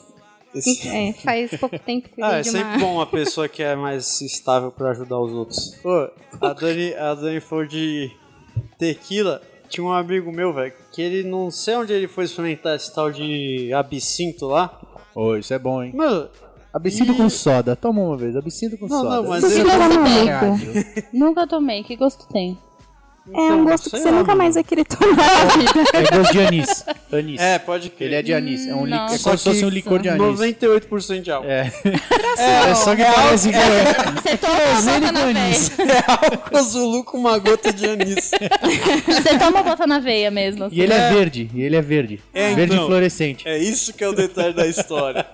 [0.54, 2.78] Esse- É, faz pouco tempo que eu Ah, é sempre uma...
[2.78, 5.76] bom uma pessoa que é mais estável pra ajudar os outros.
[5.84, 6.10] Pô,
[6.42, 8.10] a Dani, a Dani falou de
[8.78, 9.42] tequila.
[9.68, 13.12] Tinha um amigo meu, velho, que ele não sei onde ele foi experimentar esse tal
[13.12, 14.80] de absinto lá.
[15.14, 15.92] Ô, isso é bom, hein?
[15.96, 16.30] Mano,
[16.76, 17.74] Absinto com soda.
[17.74, 19.16] Toma uma vez, absinto com Não, soda.
[19.16, 21.04] não, mas é Nunca tomei.
[21.14, 21.84] Nunca tomei.
[21.84, 22.58] Que gosto tem?
[23.34, 24.38] É um gosto que você lá, nunca mano.
[24.38, 25.84] mais vai querer tomar na vida.
[25.94, 26.86] É gosto de anis.
[27.12, 27.42] anis.
[27.42, 28.06] É, pode crer.
[28.08, 28.68] Ele é de anis.
[28.68, 28.94] É, um li...
[28.94, 30.40] É Só como se fosse um licor de anis.
[30.40, 31.50] 98% de álcool.
[31.50, 31.72] É.
[32.38, 34.22] é, só que parece que é.
[34.22, 35.96] Você toma uma bota na veia.
[35.96, 38.32] É álcool Zulu com uma gota de anis.
[39.08, 40.66] Você toma bota na veia mesmo.
[40.66, 40.76] assim.
[40.76, 41.50] E ele é verde.
[41.54, 42.22] E ele é verde.
[42.34, 42.86] É, verde então.
[42.86, 43.48] fluorescente.
[43.48, 45.26] É isso que é o detalhe da história.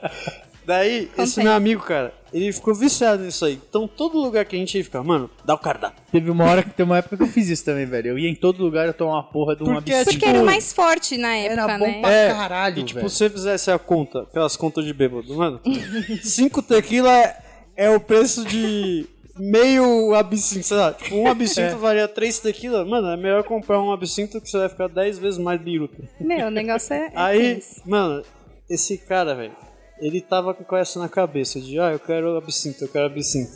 [0.71, 1.43] Daí, esse Contei.
[1.43, 3.59] meu amigo, cara, ele ficou viciado nisso aí.
[3.67, 6.01] Então, todo lugar que a gente ia ficar, mano, dá o cardápio.
[6.11, 8.07] Teve uma hora que tem uma época que eu fiz isso também, velho.
[8.11, 10.11] Eu ia em todo lugar eu tomar uma porra de um Porque, absinto.
[10.19, 11.99] Porque era o mais forte na Era época, bom né?
[12.01, 13.09] pra É, caralho, E, tipo, velho.
[13.09, 15.59] se você fizesse a conta, pelas contas de bêbado, mano,
[16.23, 17.37] cinco tequila é,
[17.75, 19.05] é o preço de
[19.37, 20.93] meio absinto, sei lá.
[20.93, 22.85] Tipo, um absinto valia três tequila.
[22.85, 26.01] Mano, é melhor comprar um absinto que você vai ficar dez vezes mais biruta.
[26.19, 27.07] Meu, o negócio é.
[27.07, 27.81] é Aí, tenso.
[27.85, 28.23] mano,
[28.69, 29.53] esse cara, velho,
[30.01, 33.51] ele tava com essa na cabeça de, ah, eu quero absinto, eu quero absinto.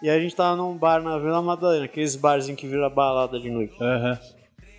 [0.00, 3.50] E a gente tava num bar na Vila Madalena, aqueles barzinhos que vira balada de
[3.50, 3.74] noite.
[3.82, 4.18] Aham.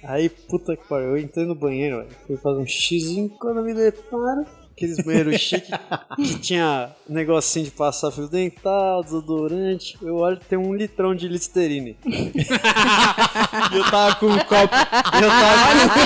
[0.04, 3.64] Aí, puta que pariu, eu entrei no banheiro, velho, fui fazer um xizinho, quando eu
[3.64, 4.46] me deparo,
[4.76, 5.70] aqueles banheiros chiques
[6.18, 11.98] que tinha negocinho de passar fio dental, desodorante, eu olho tem um litrão de Listerine.
[12.06, 16.00] e eu tava com um copo, eu tava,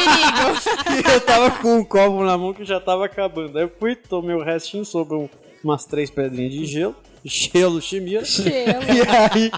[1.14, 3.58] eu tava com um copo na mão que já tava acabando.
[3.58, 5.30] Aí eu fui, tomei o restinho, sobrou um-
[5.64, 8.24] umas três pedrinhas de gelo, gelo chimia.
[8.24, 8.84] Gelo.
[8.90, 9.52] E aí,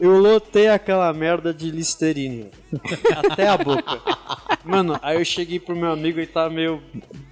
[0.00, 2.50] eu lotei aquela merda de Listerine,
[3.16, 4.00] até a boca.
[4.64, 6.82] Mano, aí eu cheguei pro meu amigo, ele tava meio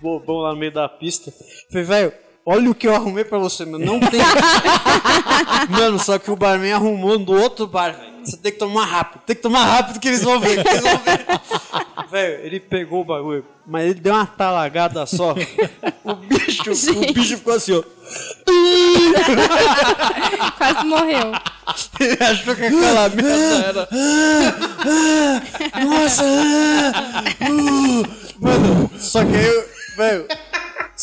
[0.02, 1.32] bobão lá no meio da pista.
[1.70, 2.12] Falei, velho,
[2.48, 3.84] olha o que eu arrumei pra você, mano.
[3.84, 4.20] Não tem.
[5.68, 8.18] mano, só que o barman arrumou do outro bar, velho.
[8.24, 10.82] Você tem que tomar rápido, tem que tomar rápido que eles vão ver, que eles
[10.82, 11.26] vão ver.
[12.10, 15.34] Velho, ele pegou o bagulho, mas ele deu uma talagada só.
[16.02, 16.62] O bicho,
[16.96, 17.82] o bicho ficou assim, ó.
[20.56, 21.32] Quase morreu.
[22.00, 23.88] Ele achou que aquela merda era.
[25.84, 26.24] Nossa!
[28.40, 29.68] Mano, só que aí, eu-
[29.98, 30.26] velho.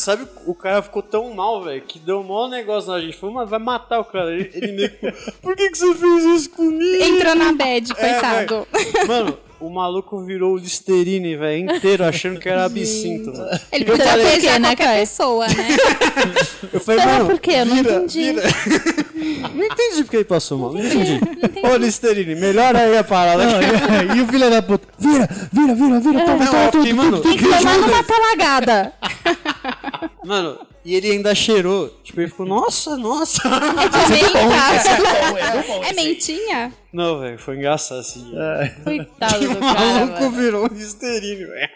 [0.05, 3.17] Sabe, o cara ficou tão mal, velho, que deu um mau negócio na gente.
[3.17, 4.31] Falou, mas vai matar o cara.
[4.31, 5.11] Ele, ele meio que.
[5.41, 7.03] Por que, que você fez isso comigo?
[7.03, 8.67] Entrou na bad, É, coitado.
[9.07, 13.59] Mano, o maluco virou o Listerine, velho, inteiro, achando que era absinto, mano.
[13.71, 14.99] Ele podia falei, beijar né, qualquer Caio?
[14.99, 15.67] pessoa, né?
[16.71, 17.51] Eu falei, Será mano, por quê?
[17.51, 18.21] Eu não vira, entendi.
[18.21, 18.43] vira.
[19.55, 21.19] Não entendi porque ele passou mal, não entendi.
[21.63, 23.43] Ô, Listerine, melhora aí a parada.
[23.43, 23.59] Não,
[24.13, 24.87] e, e o filho da puta?
[24.99, 28.93] Vira, vira, vira, vira, toma, toma, fiquei, tudo, mano, Tem que tomar numa talagada.
[30.25, 31.89] Mano, e ele ainda cheirou.
[32.03, 33.41] Tipo, ele ficou, nossa, nossa.
[35.87, 36.73] É mentinha?
[36.91, 38.31] Não, velho, foi engraçado assim.
[38.83, 39.73] Coitado E do o cara,
[40.05, 40.31] maluco velho.
[40.31, 41.69] virou um listerine, velho.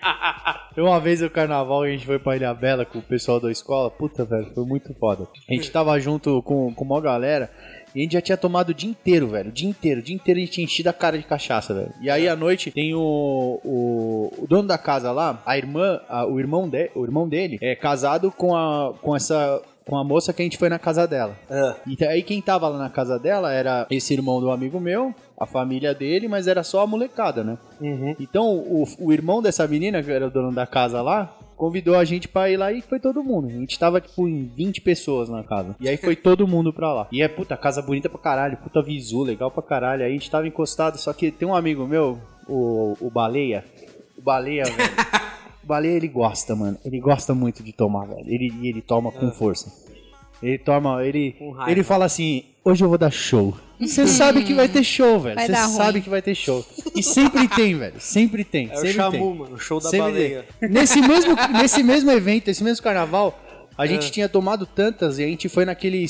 [0.77, 3.91] Uma vez no carnaval a gente foi pra Ilha Bela com o pessoal da escola.
[3.91, 5.27] Puta, velho, foi muito foda.
[5.49, 7.51] A gente tava junto com, com uma galera
[7.95, 9.49] e a gente já tinha tomado o dia inteiro, velho.
[9.49, 11.91] O dia inteiro, o dia inteiro a gente tinha enchido a cara de cachaça, velho.
[12.01, 16.25] E aí à noite tem o, o, o dono da casa lá, a irmã, a-
[16.25, 19.61] o, irmão de, o irmão dele é casado com a, com essa.
[19.85, 21.35] Com a moça que a gente foi na casa dela.
[21.49, 21.73] É.
[21.87, 25.47] E aí quem tava lá na casa dela era esse irmão do amigo meu, a
[25.47, 27.57] família dele, mas era só a molecada, né?
[27.81, 28.15] Uhum.
[28.19, 32.05] Então, o, o irmão dessa menina, que era o dono da casa lá, convidou a
[32.05, 33.49] gente pra ir lá e foi todo mundo.
[33.49, 35.75] A gente tava, tipo, em 20 pessoas na casa.
[35.77, 37.07] E aí foi todo mundo pra lá.
[37.11, 40.03] E é, puta, casa bonita pra caralho, puta visu, legal pra caralho.
[40.03, 43.65] Aí a gente tava encostado, só que tem um amigo meu, o, o Baleia.
[44.17, 44.79] O Baleia, velho.
[45.61, 46.77] O Baleia, ele gosta, mano.
[46.83, 48.23] Ele gosta muito de tomar, velho.
[48.25, 49.69] Ele, e ele toma com força.
[50.41, 51.71] Ele toma, ele, raiva.
[51.71, 53.55] ele fala assim: hoje eu vou dar show.
[53.79, 55.39] Você sabe que vai ter show, velho.
[55.39, 56.01] Você sabe ruim.
[56.01, 56.65] que vai ter show.
[56.95, 57.95] E sempre tem, velho.
[57.99, 58.69] Sempre tem.
[58.69, 59.33] É o sempre Xamu, tem.
[59.35, 60.45] mano, o show da Sempre baleia.
[60.59, 60.69] tem.
[60.69, 63.37] Nesse mesmo, nesse mesmo evento, esse mesmo carnaval,
[63.77, 64.11] a gente É.
[64.11, 66.05] tinha tomado tantas e a gente foi naquele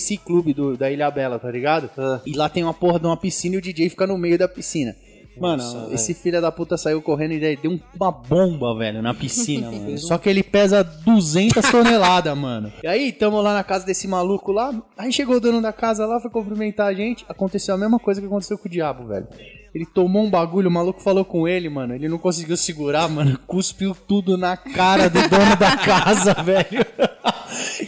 [0.53, 1.89] do, da Ilha Bela, tá ligado?
[1.97, 2.19] É.
[2.25, 4.47] E lá tem uma porra de uma piscina e o DJ fica no meio da
[4.47, 4.95] piscina.
[5.37, 9.13] Mano, Nossa, esse filho da puta saiu correndo e deu um- uma bomba, velho, na
[9.13, 9.97] piscina, mano.
[9.97, 12.71] Só que ele pesa 200 toneladas, mano.
[12.83, 14.73] E aí, tamo lá na casa desse maluco lá.
[14.97, 17.25] Aí chegou o dono da casa lá, foi cumprimentar a gente.
[17.29, 19.27] Aconteceu a mesma coisa que aconteceu com o diabo, velho.
[19.73, 21.93] Ele tomou um bagulho, o maluco falou com ele, mano.
[21.93, 23.37] Ele não conseguiu segurar, mano.
[23.45, 26.85] Cuspiu tudo na cara do dono da casa, velho.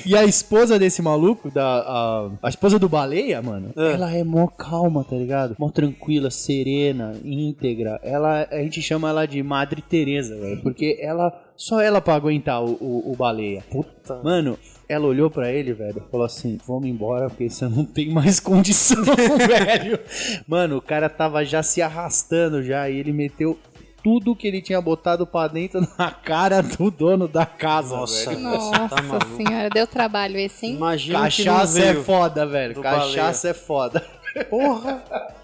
[0.06, 3.93] E a esposa desse maluco, da, a, a esposa do baleia, mano, É.
[3.93, 5.56] ela é mó calma, tá ligado?
[5.60, 7.99] Mó tranquila, serena, íntegra.
[8.04, 10.62] Ela, a gente chama ela de Madre Teresa, velho.
[10.62, 13.64] Porque ela, só ela pra aguentar o, o, o baleia.
[13.72, 14.22] Puta.
[14.24, 14.58] Mano,
[14.89, 19.04] ela olhou pra ele, velho, falou assim: Vamos embora, porque você não tem mais condição,
[19.06, 19.99] velho.
[20.47, 23.58] Mano, o cara tava já se arrastando já e ele meteu
[24.04, 28.41] tudo que ele tinha botado pra dentro na cara do dono da casa, Nossa, velho.
[28.41, 30.76] Nossa tá senhora, deu trabalho esse, hein?
[30.76, 32.82] Imagina Cachaça é foda, velho.
[32.82, 34.06] Cachaça é foda.
[34.49, 35.04] Porra.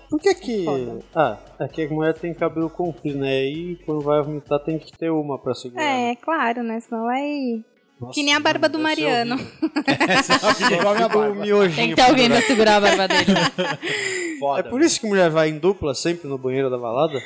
[0.09, 0.65] Por que que...
[1.13, 3.43] Ah, é que a mulher tem cabelo comprido, né?
[3.43, 5.83] E quando vai vomitar tem que ter uma pra segurar.
[5.83, 6.79] É, claro, né?
[6.79, 7.63] Senão vai.
[7.99, 9.35] Nossa, Que nem a barba do Mariano.
[9.35, 9.57] horrível.
[10.79, 11.35] Igual a barba.
[11.35, 13.31] miojinho Tem que ter alguém pra segurar a barba dele.
[13.31, 14.69] É Foda.
[14.69, 17.19] por isso que mulher vai em dupla sempre no banheiro da balada?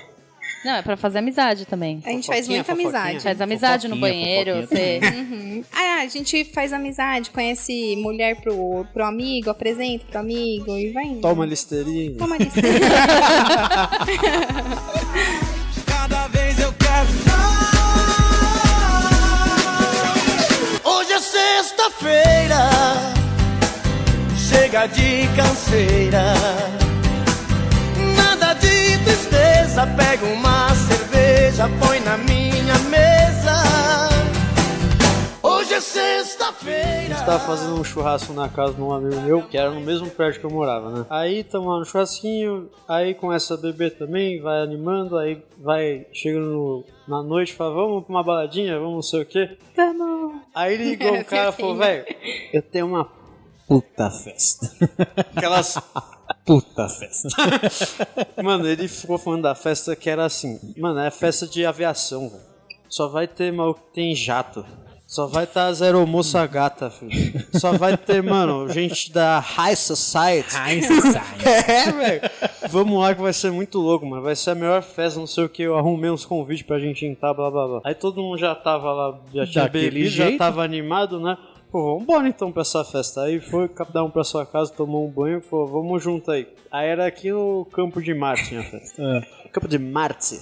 [0.63, 2.01] Não, é pra fazer amizade também.
[2.05, 3.19] A gente faz muita amizade.
[3.21, 4.99] Faz amizade no banheiro, você...
[5.03, 5.63] Uhum.
[5.71, 11.05] Ah, a gente faz amizade, conhece mulher pro, pro amigo, apresenta pro amigo e vai
[11.05, 11.21] indo.
[11.21, 12.15] Toma listerine.
[12.15, 12.61] Toma lista.
[15.85, 17.09] Cada vez eu quero
[20.83, 22.69] Hoje é sexta-feira,
[24.35, 26.80] chega de canseira.
[28.61, 33.61] De tristeza, pega uma cerveja, põe na minha mesa.
[35.43, 37.01] Hoje é A sexta-feira.
[37.15, 40.09] gente tava fazendo um churrasco na casa de um amigo meu, que era no mesmo
[40.09, 41.05] prédio que eu morava, né?
[41.09, 47.21] Aí lá no churrasquinho, aí começa a beber também, vai animando, aí vai chegando na
[47.23, 49.57] noite, fala, vamos pra uma baladinha, vamos não sei o quê.
[50.53, 52.05] Aí ligou um cara e falou, velho,
[52.53, 53.07] eu tenho uma
[53.67, 54.69] puta festa.
[55.35, 55.75] Aquelas
[56.51, 57.29] puta festa.
[58.43, 62.41] Mano, ele ficou falando da festa que era assim, mano, é festa de aviação, velho.
[62.89, 64.65] Só vai ter mal que tem jato.
[65.07, 67.45] Só vai estar tá zero moça gata, filho.
[67.53, 70.55] Só vai ter, mano, gente da High Society.
[71.67, 72.21] É, velho.
[72.69, 74.21] Vamos lá que vai ser muito louco, mano.
[74.21, 75.63] Vai ser a melhor festa, não sei o que.
[75.63, 77.81] Eu arrumei uns convites pra gente entrar, blá blá blá.
[77.83, 81.37] Aí todo mundo já tava lá, já tinha bebido, já tava animado, né?
[81.71, 83.21] Pô, vambora então pra essa festa.
[83.21, 86.47] Aí foi cada um pra sua casa, tomou um banho, falou, vamos junto aí.
[86.69, 89.01] Aí era aqui no Campo de Marte a festa.
[89.01, 89.49] É.
[89.49, 90.39] Campo de Marte?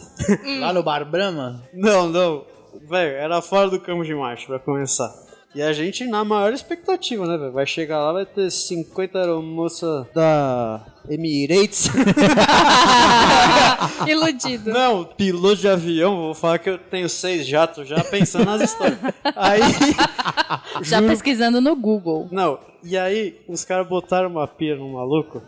[0.60, 1.64] Lá no Bar Brahma?
[1.74, 2.46] Não, não.
[2.88, 5.14] Velho, era fora do Campo de Marte pra começar.
[5.56, 7.52] E a gente na maior expectativa, né, velho?
[7.52, 11.90] Vai chegar lá, vai ter 50 aeromoças da Emirates.
[14.08, 14.72] Iludido.
[14.72, 19.00] Não, piloto de avião, vou falar que eu tenho seis jatos já pensando nas histórias.
[19.36, 19.62] Aí.
[20.84, 22.28] Já juro- pesquisando no Google.
[22.32, 25.42] Não, e aí os caras botaram uma pia no maluco.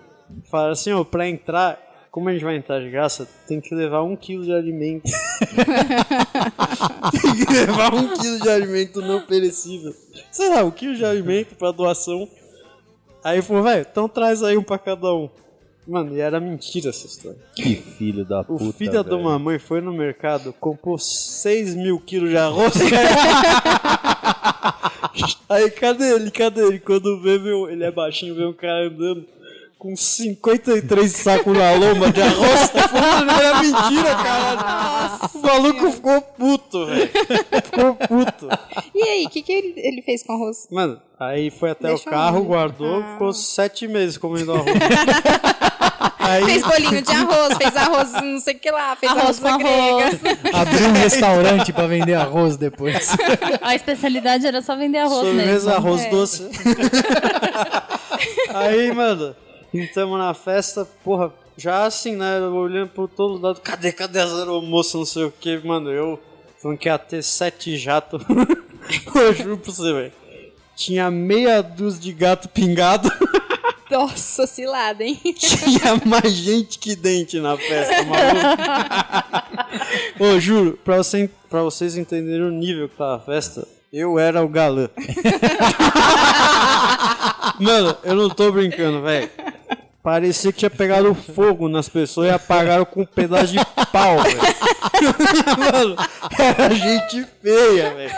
[0.49, 1.79] Falaram assim, ó, pra entrar,
[2.11, 5.09] como a gente vai entrar de graça, tem que levar um quilo de alimento.
[7.09, 9.95] tem que levar um quilo de alimento não perecível.
[10.29, 12.27] Sei lá, um quilo de alimento pra doação.
[13.23, 15.29] Aí falou, velho, então traz aí um pra cada um.
[15.87, 17.39] Mano, e era mentira essa história.
[17.55, 18.73] Que filho da O puta.
[18.77, 22.73] filho da mamãe foi no mercado, comprou 6 mil quilos de arroz.
[25.49, 26.29] Aí, cadê ele?
[26.29, 26.79] Cadê ele?
[26.79, 29.25] Quando vê, meu, ele é baixinho, vê um cara andando
[29.81, 32.69] com 53 sacos na lomba de arroz.
[32.69, 35.29] Falei, Mano, era mentira, caralho.
[35.33, 37.09] o maluco ficou puto, velho.
[37.63, 38.47] Ficou puto.
[38.93, 40.67] E aí, o que, que ele, ele fez com arroz?
[40.69, 43.13] Mano, aí foi até Deixa o carro, guardou, Ah.
[43.13, 44.67] ficou sete meses comendo arroz.
[46.19, 49.57] aí, Fez bolinho de arroz, fez arroz não sei o que lá, fez Arroz arroz,
[49.57, 49.81] com grega.
[49.81, 50.19] arroz.
[50.53, 53.09] Abriu um restaurante pra vender arroz depois.
[53.63, 55.39] A especialidade era só vender arroz mesmo.
[55.39, 56.09] Sobremesa, arroz É.
[56.11, 56.49] doce.
[58.53, 59.35] Aí, mano,
[59.73, 62.39] entramos na festa, porra, já assim, né?
[62.41, 66.19] Olhando por todo lado, cadê, cadê as aeromoças, não sei o que, mano, eu
[66.61, 68.23] falando que ia ter sete jatos.
[69.15, 70.11] eu juro pra você, velho.
[70.75, 73.09] Tinha meia dúzia de gato pingado.
[73.89, 75.19] Nossa, cilada, hein?
[75.35, 78.47] Tinha mais gente que dente na festa, maluco.
[80.17, 84.41] Ô, juro, pra, você, pra vocês entenderem o nível que tava a festa, eu era
[84.41, 84.89] o galã.
[87.59, 89.29] Mano, eu não tô brincando, velho.
[90.03, 93.59] Parecia que tinha pegado fogo nas pessoas e apagaram com um pedaço de
[93.91, 94.39] pau, velho.
[95.59, 95.95] Mano,
[96.39, 98.11] era gente feia, velho.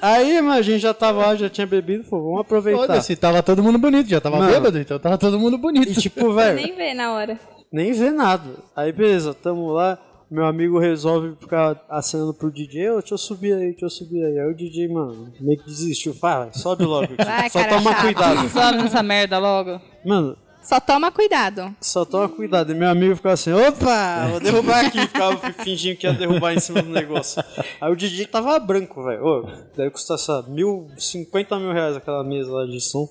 [0.00, 2.80] Aí, mano, a gente já tava lá, já tinha bebido, falou, vamos aproveitar.
[2.80, 4.08] Foda-se, tava todo mundo bonito.
[4.08, 4.50] Já tava Mano.
[4.52, 5.90] bêbado, então tava todo mundo bonito.
[5.90, 7.38] E tipo, velho, Nem vê na hora.
[7.72, 8.50] nem vê nada.
[8.74, 9.98] Aí beleza, tamo lá,
[10.30, 14.24] meu amigo resolve ficar acenando pro DJ, ô, deixa eu subir aí, deixa eu subir
[14.24, 14.38] aí.
[14.38, 17.08] Aí o DJ, mano, meio que desistiu, fala, sobe logo.
[17.22, 18.02] Vai, só cara toma chato.
[18.02, 18.48] cuidado.
[18.48, 19.80] Sobe nessa merda logo.
[20.04, 21.74] Mano, Só toma cuidado.
[21.80, 22.72] só toma cuidado.
[22.72, 26.60] E meu amigo ficava assim, opa, vou derrubar aqui, ficava fingindo que ia derrubar em
[26.60, 27.42] cima do negócio.
[27.80, 29.24] Aí o DJ tava branco, velho.
[29.24, 29.42] Ô,
[29.76, 33.06] deve custar, sei lá, mil, 50 mil reais aquela mesa lá de som.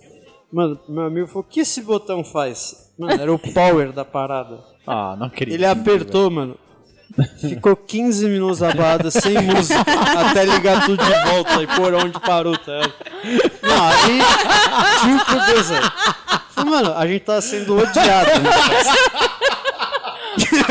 [0.52, 2.92] Mano, meu amigo falou, o que esse botão faz?
[2.98, 4.60] Mano, era o power da parada.
[4.86, 5.56] Ah, não acredito.
[5.56, 6.58] Ele apertou, mano.
[7.40, 9.82] Ficou 15 minutos a balada sem música
[10.30, 12.82] até ligar tudo de volta e por onde parou, tá?
[13.62, 14.20] Não, aí.
[15.28, 15.68] Por Deus,
[16.64, 18.50] Mano, a gente tá sendo odiado, né?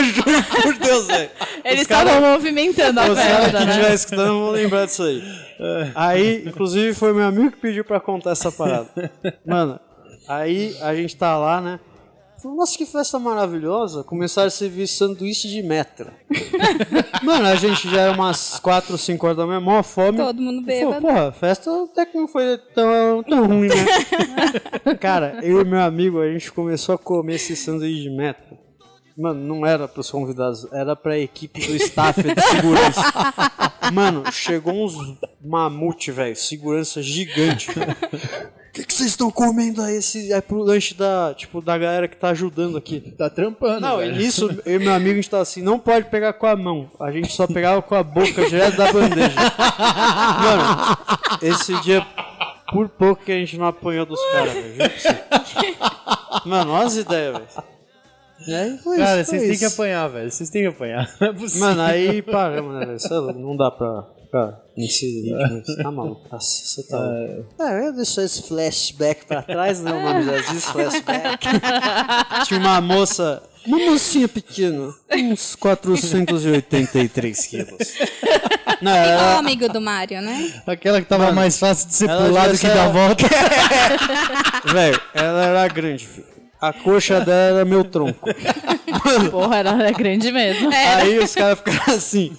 [0.02, 1.30] Juro por Deus, velho.
[1.64, 3.70] Eles estavam movimentando a festa, que né?
[3.70, 5.22] estiver escutando vão lembrar disso aí.
[5.94, 8.88] Aí, inclusive, foi meu amigo que pediu pra contar essa parada.
[9.46, 9.78] Mano,
[10.28, 11.78] aí a gente tá lá, né?
[12.42, 14.02] Falei, Nossa, que festa maravilhosa.
[14.02, 16.10] Começaram a servir sanduíche de metro.
[17.22, 20.18] Mano, a gente já era umas 4 ou 5 horas da manhã, mó fome.
[20.18, 21.00] Todo mundo bêbado.
[21.00, 24.94] porra, a festa até que não foi tão, tão ruim, né?
[24.98, 28.58] Cara, eu e meu amigo, a gente começou a comer esse sanduíche de metro.
[29.16, 33.02] Mano, não era pros convidados, era pra equipe do staff de segurança.
[33.92, 34.94] Mano, chegou uns
[35.40, 37.68] mamute, velho, segurança gigante.
[38.72, 39.96] O que que vocês estão comendo aí?
[39.96, 43.00] Esse, é pro lanche da, tipo, da galera que tá ajudando aqui.
[43.18, 44.16] Tá trampando, Não, e velho.
[44.16, 46.90] nisso, eu e meu amigo, a gente tava assim, não pode pegar com a mão.
[46.98, 49.36] A gente só pegava com a boca direto da bandeja.
[50.40, 50.96] Mano,
[51.42, 52.00] esse dia,
[52.72, 54.78] por pouco que a gente não apanhou dos caras, velho.
[56.46, 58.58] Mano, olha as ideias, velho.
[58.58, 60.30] Aí foi Cara, isso, foi vocês têm que apanhar, velho.
[60.30, 61.14] Vocês têm que apanhar.
[61.20, 61.66] Não é possível.
[61.68, 62.98] Mano, aí paramos, né, velho?
[62.98, 64.02] É Não dá pra
[64.32, 65.62] ficar nesse ritmo.
[65.64, 66.26] Você tá maluco?
[66.32, 66.98] Nossa, você tá.
[67.60, 69.92] É, eu deixei esse flashback pra trás, né?
[69.92, 71.46] O nome já diz flashback.
[72.48, 77.76] Tinha uma moça, uma mocinha pequena, uns 483 quilos.
[78.82, 80.52] Não, Igual o ela, amigo do Mário, né?
[80.66, 83.24] Aquela que tava mais fácil de ser ela pulado devia que ser- dar volta.
[84.72, 86.26] velho, ela era grande, filho.
[86.60, 88.28] A coxa dela era meu tronco.
[89.30, 90.68] Porra, era, era grande mesmo.
[90.72, 92.36] Aí os caras ficaram assim,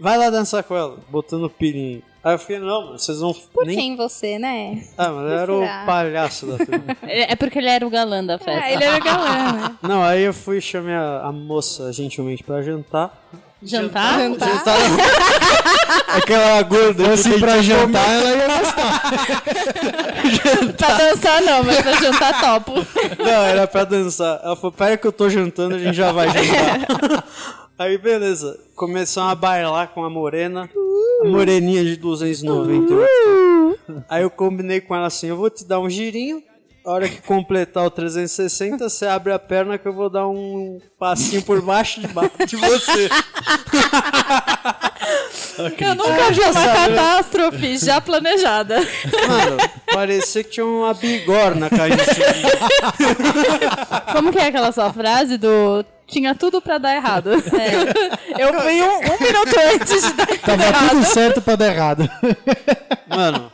[0.00, 2.02] vai lá dançar com ela, botando pirinho.
[2.22, 4.82] Aí eu fiquei, não, mano, vocês vão Por nem quem você, né?
[4.98, 6.96] Ah, mas era o palhaço da turma.
[7.06, 8.64] É é porque ele era o galã da festa.
[8.64, 9.76] Ah, ele era galã, né?
[9.80, 13.16] Não, aí eu fui e chamei a, a moça gentilmente pra jantar.
[13.62, 14.18] Jantar?
[14.18, 14.48] Jantar.
[16.16, 17.12] Aquela gorda.
[17.12, 19.02] Assim, pra jantar, ela ia gostar.
[20.76, 22.72] Pra dançar não, mas pra jantar topo.
[23.18, 24.40] Não, era pra dançar.
[24.42, 26.86] Ela falou, pera que eu tô jantando, a gente já vai jantar.
[27.78, 28.58] Aí, beleza.
[28.74, 30.68] Começamos a bailar com a morena.
[31.22, 33.06] A moreninha de 298.
[34.08, 36.42] Aí eu combinei com ela assim, eu vou te dar um girinho.
[36.84, 40.80] A hora que completar o 360, você abre a perna que eu vou dar um
[40.98, 43.08] passinho por baixo de, ba- de você.
[45.80, 48.76] Eu nunca vi uma catástrofe já planejada.
[48.76, 49.56] Mano,
[49.92, 51.96] parecia que tinha uma bigorna caindo.
[54.12, 57.30] Como que é aquela sua frase do tinha tudo pra dar errado?
[57.56, 58.42] É.
[58.42, 60.90] Eu fui um, um minuto antes de dar Tava errado.
[60.90, 62.10] tudo certo pra dar errado.
[63.08, 63.50] Mano,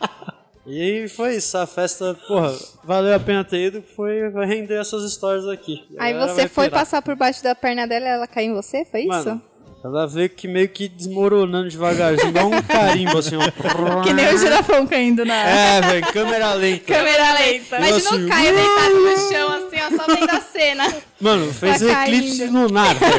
[0.67, 1.57] e foi isso.
[1.57, 2.53] A festa, porra,
[2.85, 5.85] valeu a pena ter ido, que foi vai render essas histórias aqui.
[5.99, 6.81] Aí você foi pirar.
[6.81, 8.85] passar por baixo da perna dela e ela caiu em você?
[8.85, 9.41] Foi isso?
[9.85, 14.03] Ela veio que meio que desmoronando devagarzinho, igual um carimbo assim, ó.
[14.03, 16.85] Que nem o girafão caindo na É, velho, câmera lenta.
[16.95, 17.77] câmera lenta.
[17.79, 20.95] Imagina assim, o Caio deitado no chão, assim, ó, só vendo a cena.
[21.21, 22.53] Mano, fez Tá eclipse caindo.
[22.63, 23.13] lunar, velho.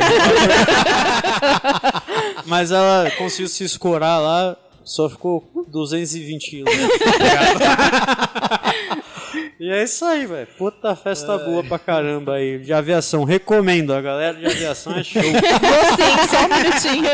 [2.45, 4.55] Mas ela conseguiu se escorar lá,
[4.86, 6.74] só ficou 220 quilos.
[9.64, 10.45] E é isso aí, velho.
[10.57, 12.59] Puta festa boa pra caramba aí.
[12.59, 13.24] De aviação.
[13.24, 13.93] Recomendo.
[13.93, 15.22] A galera de aviação é show.
[15.24, 17.09] Sim, só um minutinho.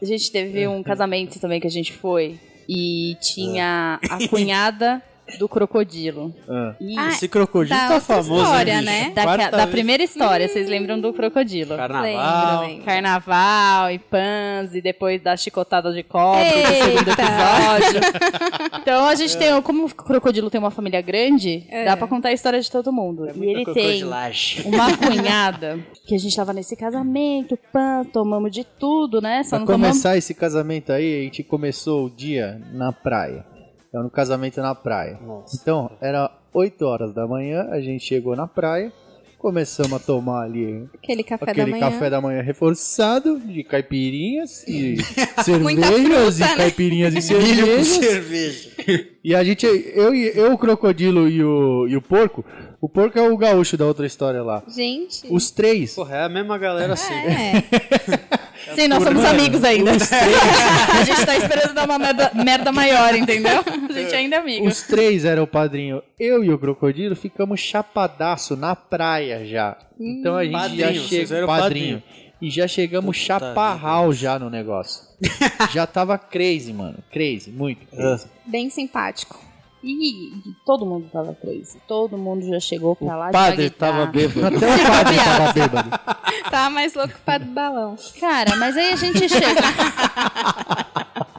[0.00, 2.40] A gente teve um casamento também que a gente foi.
[2.66, 5.02] E tinha a cunhada
[5.38, 6.34] do crocodilo.
[6.80, 9.12] E Ah, Esse crocodilo tá famoso, história, hein, né?
[9.14, 11.76] da, da primeira história, vocês lembram do crocodilo?
[11.76, 12.02] Carnaval.
[12.02, 12.84] Lembro, lembro.
[12.84, 18.00] Carnaval e pans, e depois da chicotada de cobra do segundo episódio.
[18.80, 21.84] Então a gente tem, como o crocodilo tem uma família grande, É.
[21.84, 23.26] dá pra contar a história de todo mundo.
[23.26, 24.64] e ele tem crocodilagem.
[24.66, 29.42] uma cunhada que a gente tava nesse casamento, pan, tomamos de tudo, né?
[29.42, 33.44] Só Pra não tomamos começar esse casamento aí, a gente começou o dia na praia.
[33.92, 35.18] Era um casamento na praia.
[35.54, 38.92] Então, era 8 horas da manhã, a gente chegou na praia,
[39.38, 41.90] começamos a tomar ali Aquele café aquele da manhã.
[41.90, 44.96] café da manhã reforçado de caipirinhas e
[45.42, 46.56] cervejas fruta, e né?
[46.56, 47.88] caipirinhas e Milho com cervejas.
[47.88, 49.08] cerveja.
[49.24, 52.44] E a gente, eu, e- eu, o crocodilo e o, e o porco,
[52.80, 54.62] o porco é o gaúcho da outra história lá.
[54.68, 55.26] Gente.
[55.30, 57.12] Os três, Porra, é a mesma galera assim.
[57.14, 58.38] É.
[58.74, 59.92] Sim, nós somos amigos ainda.
[59.92, 63.62] a gente tá esperando dar uma merda, merda maior, entendeu?
[63.90, 64.66] A gente ainda é amigo.
[64.66, 66.02] os três eram o padrinho.
[66.18, 69.76] Eu e o crocodilo ficamos chapadaço na praia já.
[69.98, 72.02] Então a gente Padrinho, já chegou eram padrinho.
[72.40, 75.02] E já chegamos chaparral já no negócio.
[75.72, 76.98] já tava crazy, mano.
[77.12, 78.26] Crazy, muito crazy.
[78.46, 79.49] Bem simpático.
[79.82, 80.32] E
[80.66, 81.78] todo mundo tava crazy.
[81.88, 84.46] Todo mundo já chegou pra lá O padre tava bêbado.
[84.46, 84.60] Até o
[84.90, 85.90] padre tava bêbado.
[86.50, 87.96] Tá mais louco que o padre do balão.
[88.18, 89.60] Cara, mas aí a gente chega.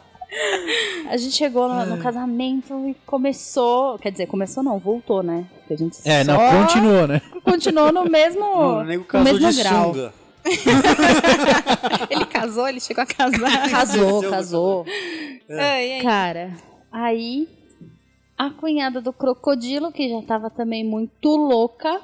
[1.10, 4.00] A gente chegou no, no casamento e começou.
[4.00, 5.46] Quer dizer, começou não, voltou, né?
[5.60, 7.22] Porque a gente É, não, só continuou, né?
[7.44, 9.94] continuou no mesmo, O nego no casou mesmo de grau.
[9.94, 10.14] sunga.
[12.10, 13.70] Ele casou, ele chegou a casar.
[13.70, 14.86] Casou, casou.
[15.50, 16.02] Ai, ai.
[16.02, 16.52] Cara,
[16.92, 17.48] aí
[18.48, 22.00] a cunhada do crocodilo, que já tava também muito louca,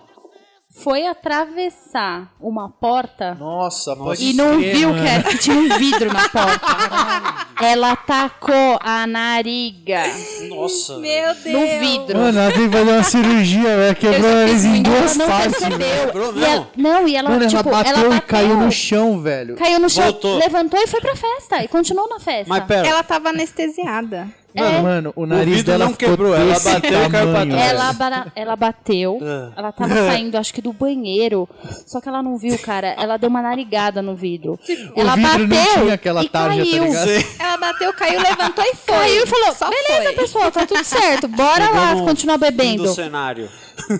[0.83, 5.77] foi atravessar uma porta Nossa, pode e não crer, viu que, era- que tinha um
[5.77, 7.47] vidro na porta.
[7.59, 10.03] Ela tacou a nariga
[10.47, 10.97] Nossa.
[10.99, 11.45] Meu Deus.
[11.45, 12.19] no vidro.
[12.19, 13.95] Mano, ela tem que fazer uma cirurgia, velho.
[13.95, 15.57] Quebrou o nariz em ela duas não partes.
[16.05, 19.55] Quebrou E ela- não, e ela, Mano, tipo, ela bateu e caiu no chão, velho.
[19.55, 20.37] Caiu no chão, Voltou.
[20.37, 21.63] levantou e foi pra festa.
[21.63, 22.45] E continuou na festa.
[22.47, 24.27] Mas pera, Ela tava anestesiada.
[24.57, 27.69] Mano, mano, o nariz vidro dela não quebrou, ela bateu e caiu pra trás.
[27.71, 29.51] Ela, ela bateu, Ah.
[29.55, 31.47] ela tava saindo, acho que do banheiro.
[31.85, 32.87] Só que ela não viu, cara.
[32.97, 34.59] Ela deu uma narigada no vidro.
[34.95, 36.83] ela vidro não bateu tinha aquela e tarja, tá caiu.
[36.83, 37.09] ligado?
[37.39, 38.95] Ela bateu, caiu, levantou e foi.
[38.97, 40.13] Caiu e falou: Só beleza, foi.
[40.15, 41.27] pessoal, tá tudo certo.
[41.27, 42.83] Bora Chegou lá no continuar bebendo.
[42.83, 43.49] do cenário.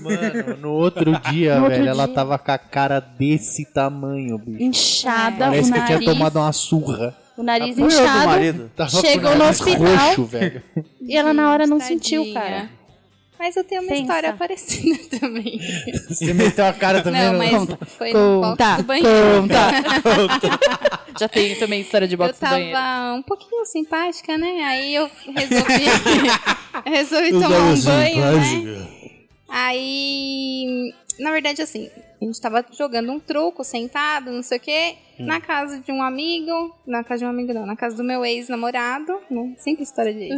[0.01, 2.16] Mano, no outro dia, No outro velho, ela dia.
[2.16, 4.64] tava com a cara desse tamanho, bicho.
[4.64, 6.05] Inchada, Parece o que eu tinha nariz.
[6.14, 7.16] tomado uma surra.
[7.38, 8.72] O nariz Apoiou do inchado.
[8.76, 9.86] Tava Chegou no hospital.
[10.16, 10.30] roxo.
[11.02, 12.00] E ela na hora não Tadinha.
[12.00, 12.70] sentiu, cara.
[13.40, 14.02] Mas eu tenho uma Pensa.
[14.02, 15.60] história parecida também.
[16.10, 17.38] Você meteu a cara também Não, no...
[17.38, 19.42] mas foi no box Conta, do banheiro.
[19.42, 21.00] conta.
[21.20, 22.72] Já tem também história de Eu box do banheiro.
[22.74, 24.64] tava um pouquinho simpática, né?
[24.64, 28.44] Aí eu resolvi, eu resolvi Eu tomar um banho, né?
[28.44, 28.88] simpática.
[29.50, 31.90] Aí, na verdade, assim,
[32.22, 36.01] a gente tava jogando um truco, sentado, não sei o quê, na casa de um
[36.01, 36.76] amigo.
[36.86, 39.53] Na casa de um amigo, não, na casa do meu ex-namorado, né?
[39.57, 40.34] Sempre história de ex.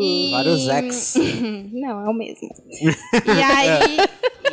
[0.00, 1.14] E- Vários ex.
[1.72, 2.48] Não, é o mesmo.
[2.80, 3.96] e, aí,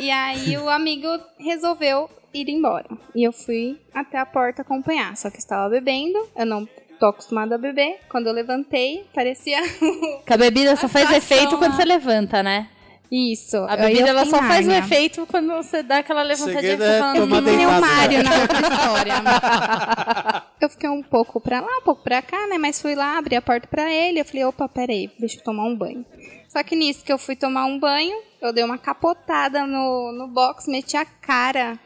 [0.00, 1.08] e aí o amigo
[1.38, 2.86] resolveu ir embora.
[3.14, 5.16] E eu fui até a porta acompanhar.
[5.16, 6.68] Só que estava bebendo, eu não
[6.98, 8.00] tô acostumada a beber.
[8.08, 9.58] Quando eu levantei, parecia
[10.26, 12.68] Que a bebida só A faz efeito quando você levanta, né?
[13.10, 13.56] Isso.
[13.68, 14.78] A eu bebida ela só faz o Nárnia.
[14.78, 17.14] efeito quando você dá aquela levantadinha que você é fala.
[17.20, 17.86] tomar "Hum, Que nem o deitado.
[17.86, 19.14] Mário na outra história.
[20.60, 22.58] eu fiquei um pouco pra lá, um pouco pra cá, né?
[22.58, 24.20] Mas fui lá, abri a porta pra ele.
[24.20, 26.04] Eu falei, opa, peraí, deixa eu tomar um banho.
[26.48, 30.28] Só que nisso que eu fui tomar um banho, eu dei uma capotada no, no
[30.28, 31.78] box, meti a cara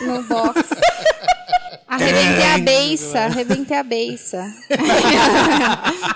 [0.00, 0.60] no box.
[1.86, 4.42] Arrebentei a beiça, arrebentei a beiça.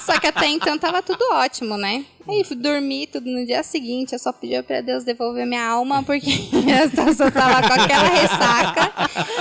[0.01, 2.05] Só que até então tava tudo ótimo, né?
[2.29, 6.03] Aí fui dormir tudo no dia seguinte, eu só pedi pra Deus devolver minha alma,
[6.03, 6.29] porque
[6.73, 8.93] a situação tava com aquela ressaca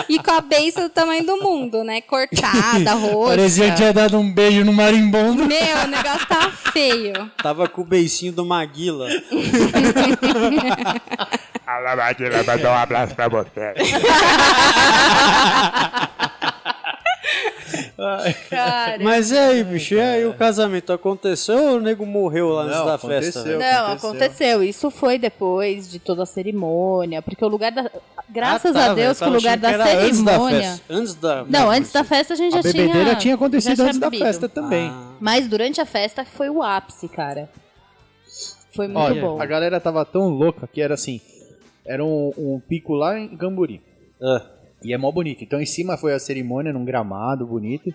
[0.08, 2.02] e com a beiça do tamanho do mundo, né?
[2.02, 3.30] Cortada, roxa.
[3.30, 5.46] Parecia que tinha dado um beijo no marimbondo.
[5.46, 7.32] Meu, o negócio tava feio.
[7.42, 9.08] Tava com o beicinho do Maguila.
[11.66, 13.74] A Lavadinha mandou um abraço pra você.
[18.50, 18.98] Cara.
[19.04, 19.94] Mas e aí, bicho?
[19.96, 23.22] E aí o casamento aconteceu ou o nego morreu lá antes Não, da aconteceu.
[23.34, 23.44] festa?
[23.44, 23.60] velho?
[23.60, 24.10] Não, aconteceu.
[24.10, 24.64] aconteceu.
[24.64, 27.90] Isso foi depois de toda a cerimônia, porque o lugar da.
[28.30, 30.62] Graças Ah, tá, a Deus que o lugar da achando que era Antes da cerimônia.
[30.62, 30.84] festa.
[30.94, 31.46] Antes da.
[31.48, 33.16] Não, antes da festa a gente já A bebedeira tinha.
[33.16, 34.26] tinha acontecido já tinha antes da bebido.
[34.26, 34.88] festa também.
[34.90, 35.12] Ah.
[35.20, 37.50] Mas durante a festa foi o ápice, cara.
[38.76, 39.42] Foi muito Olha, bom.
[39.42, 41.22] a galera tava tão louca que era assim.
[41.86, 43.82] Era um, um pico lá em Gamburi.
[44.22, 44.42] Ah,
[44.84, 45.44] E é mó bonito.
[45.44, 47.92] Então em cima foi a cerimônia num gramado bonito.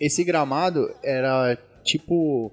[0.00, 2.50] Esse gramado era tipo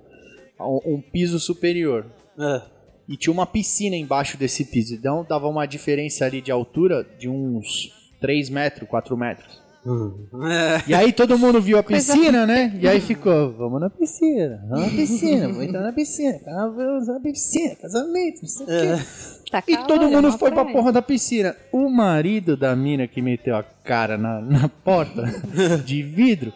[0.59, 2.05] um, um piso superior.
[2.37, 2.63] ah.
[3.11, 4.93] E tinha uma piscina embaixo desse piso.
[4.93, 9.59] Então dava uma diferença ali de altura de uns 3 metros, 4 metros.
[9.87, 10.89] É.
[10.89, 12.77] E aí todo mundo viu a piscina, né?
[12.79, 17.19] E aí ficou, vamos na piscina, vamos na piscina, vamos entrar na piscina, vamos na
[17.19, 19.05] piscina, casamento, não sei o quê.
[19.51, 21.55] Tá E todo é mundo uma foi pra porra da piscina.
[21.71, 25.23] O marido da mina que meteu a cara na, na porta
[25.83, 26.53] de vidro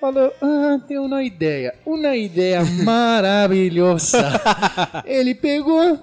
[0.00, 1.74] falou: Ah, tenho uma ideia.
[1.86, 4.18] Uma ideia maravilhosa.
[5.06, 5.98] Ele pegou,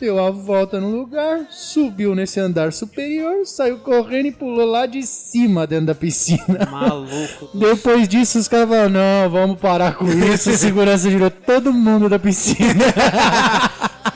[0.00, 5.02] deu a volta no lugar, subiu nesse andar superior, saiu correndo e pulou lá de
[5.02, 6.66] cima dentro da piscina.
[6.70, 7.50] Maluco.
[7.58, 10.48] Depois disso, os caras falaram: Não, vamos parar com isso.
[10.48, 12.84] A segurança tirou todo mundo da piscina.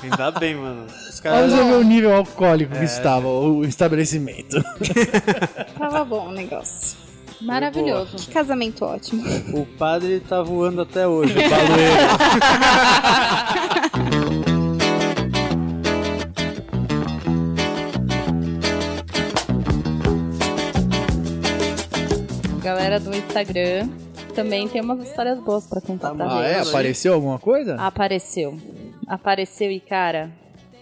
[0.02, 0.86] Ainda bem, mano.
[1.16, 1.52] Os Olha caras.
[1.54, 4.62] ver o nível alcoólico que estava o estabelecimento.
[5.78, 6.98] Tava bom o negócio.
[7.40, 8.16] Maravilhoso.
[8.16, 9.22] Que casamento ótimo.
[9.54, 13.06] O padre tá voando até hoje, o baloeiro.
[22.62, 23.88] Galera do Instagram
[24.34, 26.38] também tem umas histórias boas pra contar Tá.
[26.40, 26.60] Ah, é?
[26.60, 27.76] Apareceu alguma coisa?
[27.76, 28.58] Apareceu.
[29.06, 30.30] Apareceu e, cara,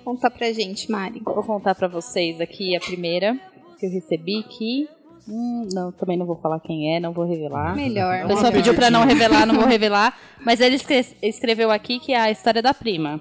[0.04, 1.20] Conta pra gente, Mari.
[1.24, 3.36] vou contar pra vocês aqui a primeira
[3.78, 4.88] que eu recebi que.
[5.26, 7.74] Hum, não, também não vou falar quem é, não vou revelar.
[7.74, 8.24] Melhor.
[8.24, 10.14] A pessoa pediu pra não revelar, não vou revelar.
[10.44, 13.18] Mas ele escre- escreveu aqui que é a história da prima.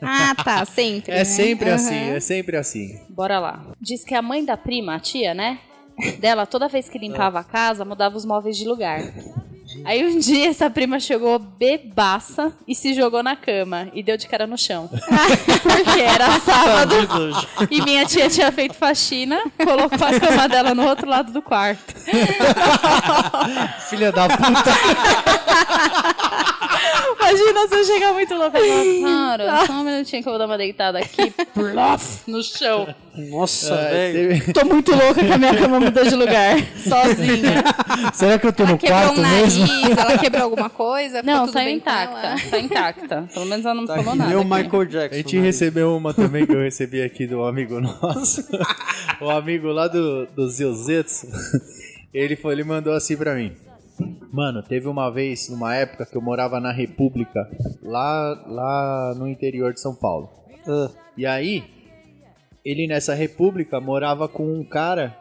[0.00, 1.10] Ah, tá, sempre.
[1.12, 1.24] É né?
[1.24, 1.74] sempre Aham.
[1.74, 3.00] assim, é sempre assim.
[3.08, 3.66] Bora lá.
[3.80, 5.58] Diz que a mãe da prima, a tia, né?
[6.20, 9.00] Dela, toda vez que limpava a casa, mudava os móveis de lugar.
[9.84, 14.26] Aí um dia essa prima chegou bebaça e se jogou na cama e deu de
[14.26, 14.88] cara no chão.
[15.62, 16.94] Porque era sábado
[17.70, 21.94] e minha tia tinha feito faxina, colocou a cama dela no outro lado do quarto.
[23.88, 24.70] Filha da puta.
[27.18, 28.58] Imagina se eu chegar muito louca
[29.02, 32.92] cara, só um minutinho que eu vou dar uma deitada aqui, plof, no chão.
[33.30, 34.52] Nossa, velho.
[34.52, 37.62] Tô muito louca que a minha cama mudou de lugar, sozinha.
[38.14, 40.00] Será que eu tô no Quebrou quarto um nariz, mesmo?
[40.00, 41.22] ela quebrou alguma coisa?
[41.22, 42.40] Não, saiu intacta, ela?
[42.50, 43.28] tá intacta.
[43.32, 44.36] Pelo menos ela não Tá falou nada.
[44.38, 44.44] aqui.
[44.44, 45.14] Michael Jackson.
[45.14, 45.42] A gente né?
[45.42, 48.44] recebeu uma também que eu recebi aqui do amigo nosso.
[49.20, 51.26] o amigo lá do, do Zilzetsu.
[52.12, 53.52] Ele, foi, ele mandou assim pra mim.
[54.32, 57.48] Mano, teve uma vez, numa época que eu morava na República,
[57.82, 60.30] lá, lá no interior de São Paulo.
[60.66, 61.64] Ah, E aí,
[62.64, 65.16] ele nessa república morava com um cara,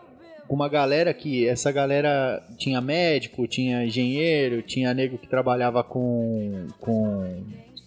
[0.47, 6.67] com uma galera que essa galera tinha médico, tinha engenheiro, tinha nego que trabalhava com,
[6.79, 7.43] com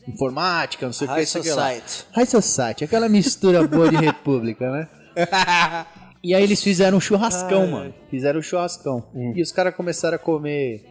[0.09, 1.27] informática, não sei o que, High.
[1.27, 2.07] Society.
[2.13, 4.89] High Society, aquela mistura boa de república, né?
[6.23, 7.95] E aí eles fizeram um churrascão, mano.
[8.09, 9.05] Fizeram um churrascão.
[9.35, 10.85] E os caras começaram a comer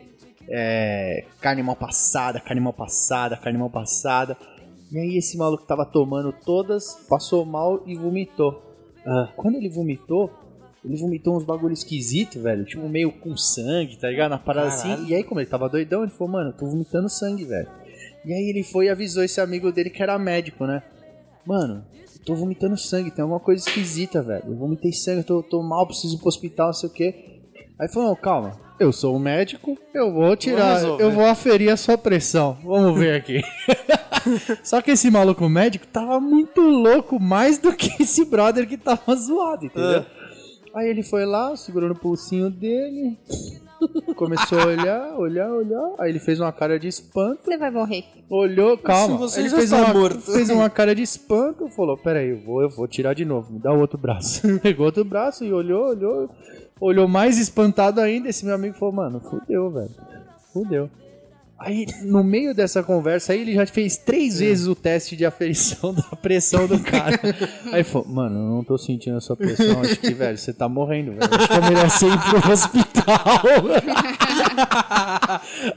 [0.49, 4.35] é, carne mal passada, carne mal passada, carne mal passada.
[4.91, 8.61] E aí esse maluco tava tomando todas, passou mal e vomitou.
[9.05, 9.31] Ah.
[9.37, 10.29] Quando ele vomitou,
[10.83, 12.65] ele vomitou uns bagulho esquisito, velho.
[12.65, 14.31] Tipo, meio com sangue, tá ligado?
[14.31, 14.93] Na parada Caralho.
[14.93, 15.07] assim.
[15.07, 17.69] E aí, como ele tava doidão, ele falou, mano, eu tô vomitando sangue, velho.
[18.25, 20.83] E aí ele foi e avisou esse amigo dele que era médico, né?
[21.45, 21.85] Mano,
[22.25, 24.43] tô vomitando sangue, tem alguma coisa esquisita, velho.
[24.47, 27.15] Eu vomitei sangue, tô, tô mal, preciso ir pro hospital, não sei o quê.
[27.79, 31.03] Aí falou, não, calma, eu sou um médico, eu vou tirar, resolver.
[31.03, 32.57] eu vou aferir a sua pressão.
[32.63, 33.41] Vamos ver aqui.
[34.63, 39.13] Só que esse maluco médico tava muito louco, mais do que esse brother que tava
[39.15, 40.05] zoado, entendeu?
[40.73, 43.17] Aí ele foi lá, segurou no pulsinho dele,
[44.15, 45.93] começou a olhar, olhar, olhar.
[45.99, 47.43] Aí ele fez uma cara de espanto.
[47.43, 48.05] Você vai morrer.
[48.29, 49.17] Olhou, calma.
[49.17, 50.21] você ele já fez está uma, morto.
[50.21, 53.59] fez uma cara de espanto, falou: Peraí, eu vou, eu vou tirar de novo, me
[53.59, 54.41] dá o outro braço.
[54.59, 56.29] Pegou outro braço e olhou, olhou,
[56.79, 58.29] olhou mais espantado ainda.
[58.29, 59.91] Esse meu amigo falou: Mano, fudeu, velho.
[60.53, 60.89] Fudeu.
[61.63, 65.93] Aí, no meio dessa conversa, aí ele já fez três vezes o teste de aferição
[65.95, 67.19] da pressão do cara.
[67.71, 70.67] Aí falou, mano, eu não tô sentindo a sua pressão, acho que, velho, você tá
[70.67, 71.23] morrendo, velho.
[71.23, 73.41] Acho que é melhor você ir pro hospital.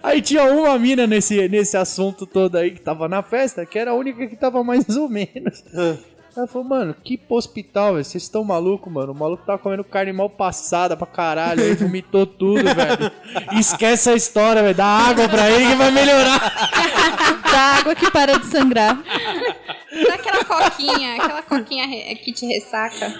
[0.03, 3.91] aí tinha uma mina nesse, nesse assunto todo aí que tava na festa, que era
[3.91, 5.63] a única que tava mais ou menos.
[6.37, 8.05] Ela falou, mano, que hospital, velho.
[8.05, 9.13] Vocês estão malucos, mano.
[9.13, 11.63] O maluco tava comendo carne mal passada pra caralho.
[11.63, 13.13] Aí vomitou tudo, velho.
[13.59, 14.75] Esquece a história, velho.
[14.75, 16.53] Dá água pra ele que vai melhorar.
[17.55, 19.01] Da água que para de sangrar.
[20.09, 23.15] Dá aquela coquinha, aquela coquinha que te ressaca.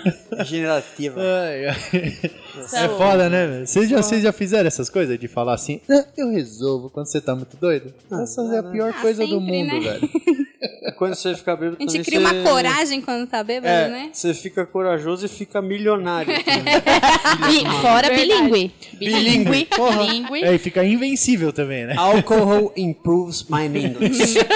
[0.45, 1.21] Generativa.
[1.21, 2.31] Ai, ai.
[2.73, 3.67] É foda, né, velho?
[3.67, 7.21] Vocês já, vocês já fizeram essas coisas de falar assim, "Ah, eu resolvo quando você
[7.21, 7.93] tá muito doido?
[8.23, 9.81] Essa é a pior Ah, coisa do sempre, mundo, né?
[9.81, 10.11] velho.
[10.97, 12.27] Quando você fica bêbado A gente também, cria você...
[12.41, 14.11] uma coragem quando tá bêbado, É, né?
[14.13, 16.33] você fica corajoso e fica milionário.
[17.51, 18.73] E fora bilíngue.
[18.99, 19.65] Bilíngue.
[19.67, 20.05] Porra.
[20.05, 20.43] Bilíngue.
[20.45, 21.95] É, e fica invencível também, né?
[21.99, 24.37] Alcohol improves my English.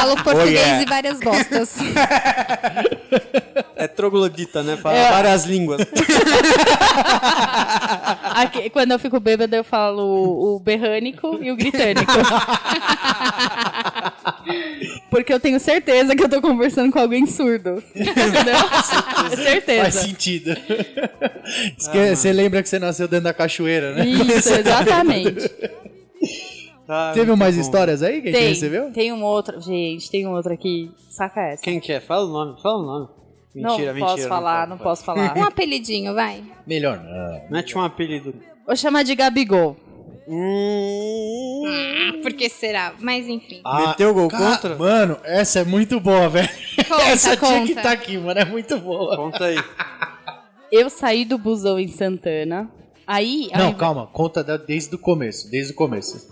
[0.00, 0.82] Falo português yeah.
[0.82, 1.76] e várias bostas.
[3.76, 4.76] É troglodita, né?
[4.76, 5.80] Fala várias línguas.
[8.34, 12.12] Aqui, quando eu fico bêbada, eu falo o, o berrânico e o gritânico.
[15.10, 17.82] Porque eu tenho certeza que eu tô conversando com alguém surdo.
[17.94, 18.56] Entendeu?
[18.68, 19.90] Faz certeza.
[20.02, 20.50] sentido.
[21.78, 24.06] Esque- Você lembra que você nasceu dentro da cachoeira, né?
[24.06, 25.50] Isso, exatamente.
[26.88, 27.60] Ah, Teve mais bom.
[27.60, 28.90] histórias aí que a gente Tem, recebeu?
[28.92, 29.60] tem um outro.
[29.60, 30.90] Gente, tem um outro aqui.
[31.10, 31.62] Saca essa.
[31.62, 32.00] Quem que é?
[32.00, 33.08] Fala o nome, fala o nome.
[33.54, 34.06] Mentira, não mentira.
[34.06, 34.88] posso falar, não pode.
[34.90, 35.34] posso falar.
[35.38, 36.42] Um apelidinho, vai.
[36.66, 37.50] Melhor não.
[37.50, 38.34] Mete um apelido.
[38.66, 39.76] Vou chamar de Gabigol.
[40.30, 42.92] Hum, Por que será?
[43.00, 43.60] Mas enfim.
[43.86, 44.76] Meteu gol ca- contra?
[44.76, 46.48] Mano, essa é muito boa, velho.
[46.88, 47.72] Conta, essa tinha que conta.
[47.80, 48.38] estar aqui, mano.
[48.38, 49.16] É muito boa.
[49.16, 49.56] Conta aí.
[50.70, 52.70] Eu saí do busão em Santana.
[53.06, 53.48] Aí.
[53.54, 56.28] Não, invés- calma, conta da- desde o começo, desde o começo.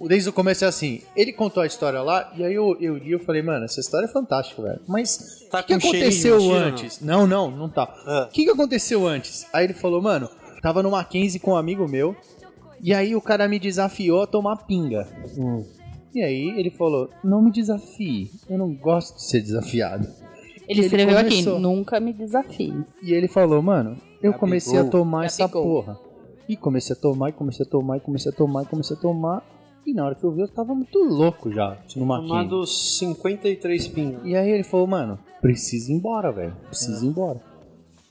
[0.00, 2.96] O Desde o começo é assim, ele contou a história lá, e aí eu, eu
[2.96, 4.80] li e eu falei, mano, essa história é fantástica, velho.
[4.86, 7.00] Mas Tá o que, que cheirinho aconteceu mentira, antes?
[7.00, 7.26] Não?
[7.26, 7.94] não, não, tá.
[8.06, 8.26] Ah.
[8.28, 9.46] O que, que aconteceu antes?
[9.52, 10.28] Aí ele falou, mano,
[10.60, 12.16] tava no Mackenzie com um amigo meu,
[12.80, 15.06] e aí o cara me desafiou a tomar pinga.
[15.38, 15.64] Hum.
[16.14, 20.06] E aí ele falou, não me desafie, eu não gosto de ser desafiado.
[20.68, 21.52] Ele ele escreveu começou.
[21.54, 22.84] aqui: nunca me desafie.
[23.02, 25.98] E ele falou, mano, eu comecei a tomar essa porra.
[26.48, 29.00] E comecei a tomar, e comecei a tomar, e comecei a tomar, e comecei a
[29.00, 29.42] tomar.
[29.86, 32.28] E na hora que eu vi, eu tava muito louco já, no Mackenzie.
[32.28, 34.20] Tomado 53 pingas.
[34.24, 36.56] E aí ele falou, mano, precisa ir embora, velho.
[36.68, 37.40] Precisa ir embora.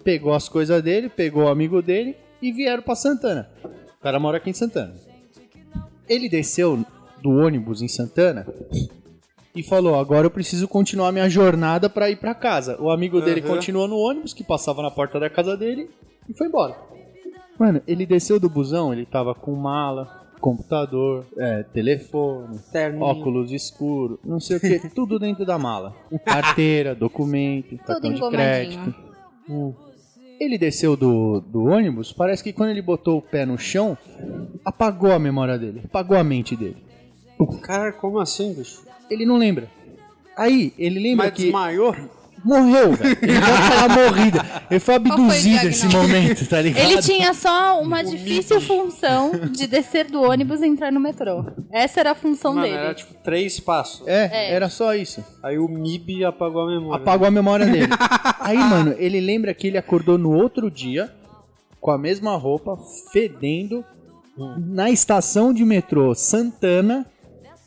[0.03, 3.49] Pegou as coisas dele, pegou o amigo dele e vieram pra Santana.
[3.63, 4.93] O cara mora aqui em Santana.
[6.07, 6.85] Ele desceu
[7.21, 8.45] do ônibus em Santana
[9.55, 12.79] e falou: Agora eu preciso continuar minha jornada pra ir pra casa.
[12.81, 13.55] O amigo dele Aham.
[13.55, 15.89] continuou no ônibus, que passava na porta da casa dele,
[16.27, 16.75] e foi embora.
[17.59, 23.03] Mano, ele desceu do busão, ele tava com mala, computador, é, telefone, Terninho.
[23.03, 25.95] óculos escuro, não sei o que, tudo dentro da mala.
[26.25, 28.95] Carteira, documento, cartão de crédito.
[29.49, 29.73] Hum.
[30.39, 33.97] Ele desceu do, do ônibus, parece que quando ele botou o pé no chão,
[34.65, 36.83] apagou a memória dele, apagou a mente dele.
[37.61, 38.83] Cara, como assim, bicho?
[39.09, 39.69] Ele não lembra.
[40.35, 41.95] Aí, ele lembra Mas que desmaiou?
[42.43, 43.17] Morreu, velho.
[43.21, 44.45] Ele falar morrida.
[44.69, 46.83] Ele foi o abduzido nesse momento, tá ligado?
[46.83, 51.45] Ele tinha só uma difícil função de descer do ônibus e entrar no metrô.
[51.71, 52.77] Essa era a função Mano, dele.
[52.77, 54.07] era tipo três passos.
[54.07, 55.23] É, era só isso.
[55.41, 57.01] Aí o MIB apagou a memória.
[57.01, 57.91] Apagou a memória dele.
[58.39, 61.11] Aí, mano, ele lembra que ele acordou no outro dia
[61.79, 62.77] com a mesma roupa,
[63.11, 63.83] fedendo,
[64.57, 67.05] na estação de metrô Santana,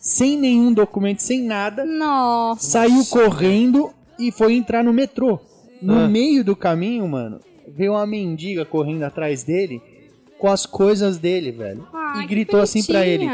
[0.00, 1.84] sem nenhum documento, sem nada.
[1.84, 2.62] Nossa.
[2.62, 5.38] Saiu correndo e foi entrar no metrô.
[5.82, 6.08] No Ah.
[6.08, 9.80] meio do caminho, mano, veio uma mendiga correndo atrás dele
[10.38, 11.86] com as coisas dele, velho.
[11.92, 13.28] Ai, e gritou assim pra ele.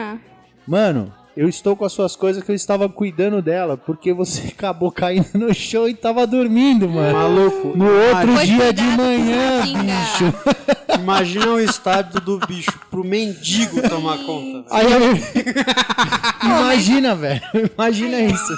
[0.66, 4.90] Mano, eu estou com as suas coisas que eu estava cuidando dela, porque você acabou
[4.92, 7.12] caindo no chão e tava dormindo, mano.
[7.16, 7.76] Maluco.
[7.76, 10.34] No outro Foi dia de manhã, bicho.
[11.02, 14.64] Imagina o estádio do bicho pro mendigo tomar conta.
[14.74, 15.00] Aí eu...
[16.44, 17.40] Imagina, velho.
[17.76, 18.52] Imagina isso.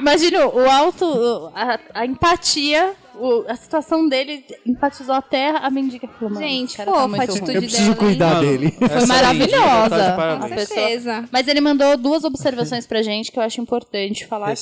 [0.00, 6.08] Imagina o alto, a, a empatia, o- a situação dele empatizou a terra, a mendiga
[6.18, 7.54] falou, Gente, cara tá fofa a muito atitude ruim.
[7.54, 7.98] Eu preciso dela, hein?
[8.08, 8.70] cuidar Mano, dele.
[8.72, 9.88] Foi maravilhosa.
[9.90, 10.44] tá de Com.
[10.44, 11.24] A certeza.
[11.32, 14.60] Mas ele mandou duas observações pra gente que eu acho importante falar aqui.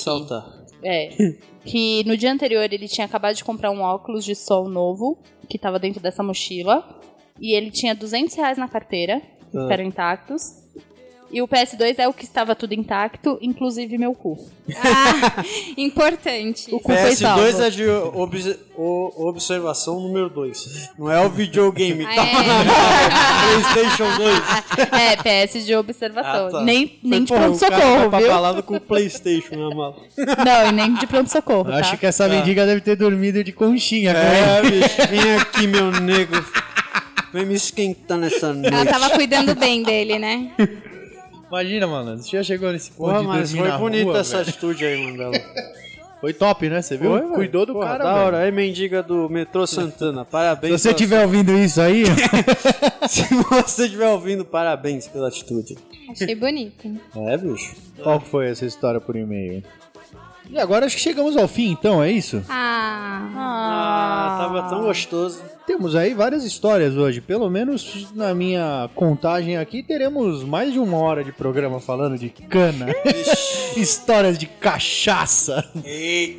[0.84, 1.10] É.
[1.64, 5.16] Que no dia anterior ele tinha acabado de comprar um óculos de sol novo,
[5.48, 7.00] que tava dentro dessa mochila.
[7.40, 9.20] E ele tinha 200 reais na carteira,
[9.50, 9.68] que Ah.
[9.72, 10.61] eram intactos.
[11.32, 14.38] E o PS2 é o que estava tudo intacto, inclusive meu cu.
[14.76, 15.42] Ah,
[15.78, 16.72] importante.
[16.74, 17.42] O cu foi salvo.
[17.42, 20.90] PS2 é de obs- o- observação número 2.
[20.98, 22.04] Não é o videogame.
[22.04, 23.72] Ah, Tá é.
[23.72, 24.42] PlayStation 2.
[25.00, 25.16] É,
[25.46, 26.48] PS de observação.
[26.48, 26.60] Ah, tá.
[26.62, 28.10] Nem, nem de o cara pronto-socorro, viu?
[28.10, 29.96] pra balada com o PlayStation na mala.
[30.44, 31.78] Não, e nem de pronto-socorro, tá?
[31.78, 34.12] Acho que essa mendiga deve ter dormido de conchinha.
[34.12, 36.34] É, bicho, vem aqui, meu nego.
[37.32, 38.74] Vem me esquentar nessa noite.
[38.74, 40.50] Ela tava cuidando bem dele, né?
[41.52, 42.16] Imagina, mano.
[42.16, 44.48] Você já chegou nesse ponto Porra, de mas foi bonita essa velho.
[44.48, 45.32] atitude aí, Mandela.
[46.22, 46.80] Foi top, né?
[46.80, 47.10] Você viu?
[47.10, 47.32] Foi, velho.
[47.34, 48.26] Cuidou do Porra, cara, Da velho.
[48.26, 48.38] hora.
[48.38, 50.24] Aí, mendiga do metrô Santana.
[50.24, 50.80] Se Parabéns.
[50.80, 52.04] você pela- estiver ouvindo isso aí,
[53.10, 55.76] Se você estiver ouvindo, parabéns pela atitude.
[56.08, 56.88] Achei bonito.
[57.16, 57.74] É, bicho.
[58.04, 59.64] qual foi essa história por e-mail?
[60.48, 62.40] E agora acho que chegamos ao fim, então, é isso?
[62.48, 63.30] Ah.
[63.34, 65.42] Ah, tava tão gostoso.
[65.66, 67.20] Temos aí várias histórias hoje.
[67.20, 72.28] Pelo menos na minha contagem aqui, teremos mais de uma hora de programa falando de
[72.28, 72.86] cana.
[73.76, 75.64] Histórias de cachaça.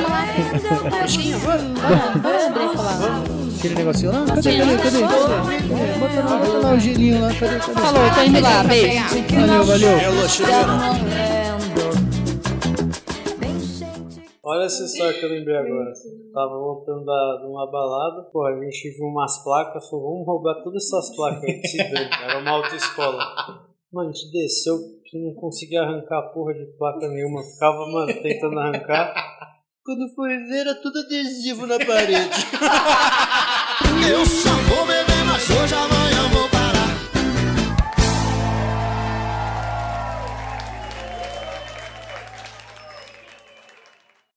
[1.41, 3.38] Bora, bora abrir falar.
[3.59, 4.25] Aquele negocinho lá?
[4.25, 5.01] Cadê, cadê, cadê?
[5.03, 5.99] cadê?
[5.99, 7.29] Bota lá, bota lá o gelinho lá.
[7.35, 7.81] Cadê, cadê?
[7.81, 9.03] Falou, tô indo lá, beijo.
[9.35, 9.99] Valeu, valeu.
[14.45, 15.93] Olha essa história que eu lembrei agora.
[16.33, 20.63] Tava voltando da, de uma balada, porra, a gente viu umas placas, falou, vamos roubar
[20.63, 22.11] todas essas placas que se dane.
[22.23, 23.19] Era uma autoescola.
[23.93, 27.43] Mano, a gente desceu que não conseguia arrancar porra de placa nenhuma.
[27.43, 29.38] Ficava, mano, tentando arrancar.
[29.89, 32.29] Quando foi ver, era tudo adesivo na parede.
[34.07, 35.75] Eu só vou beber, mas hoje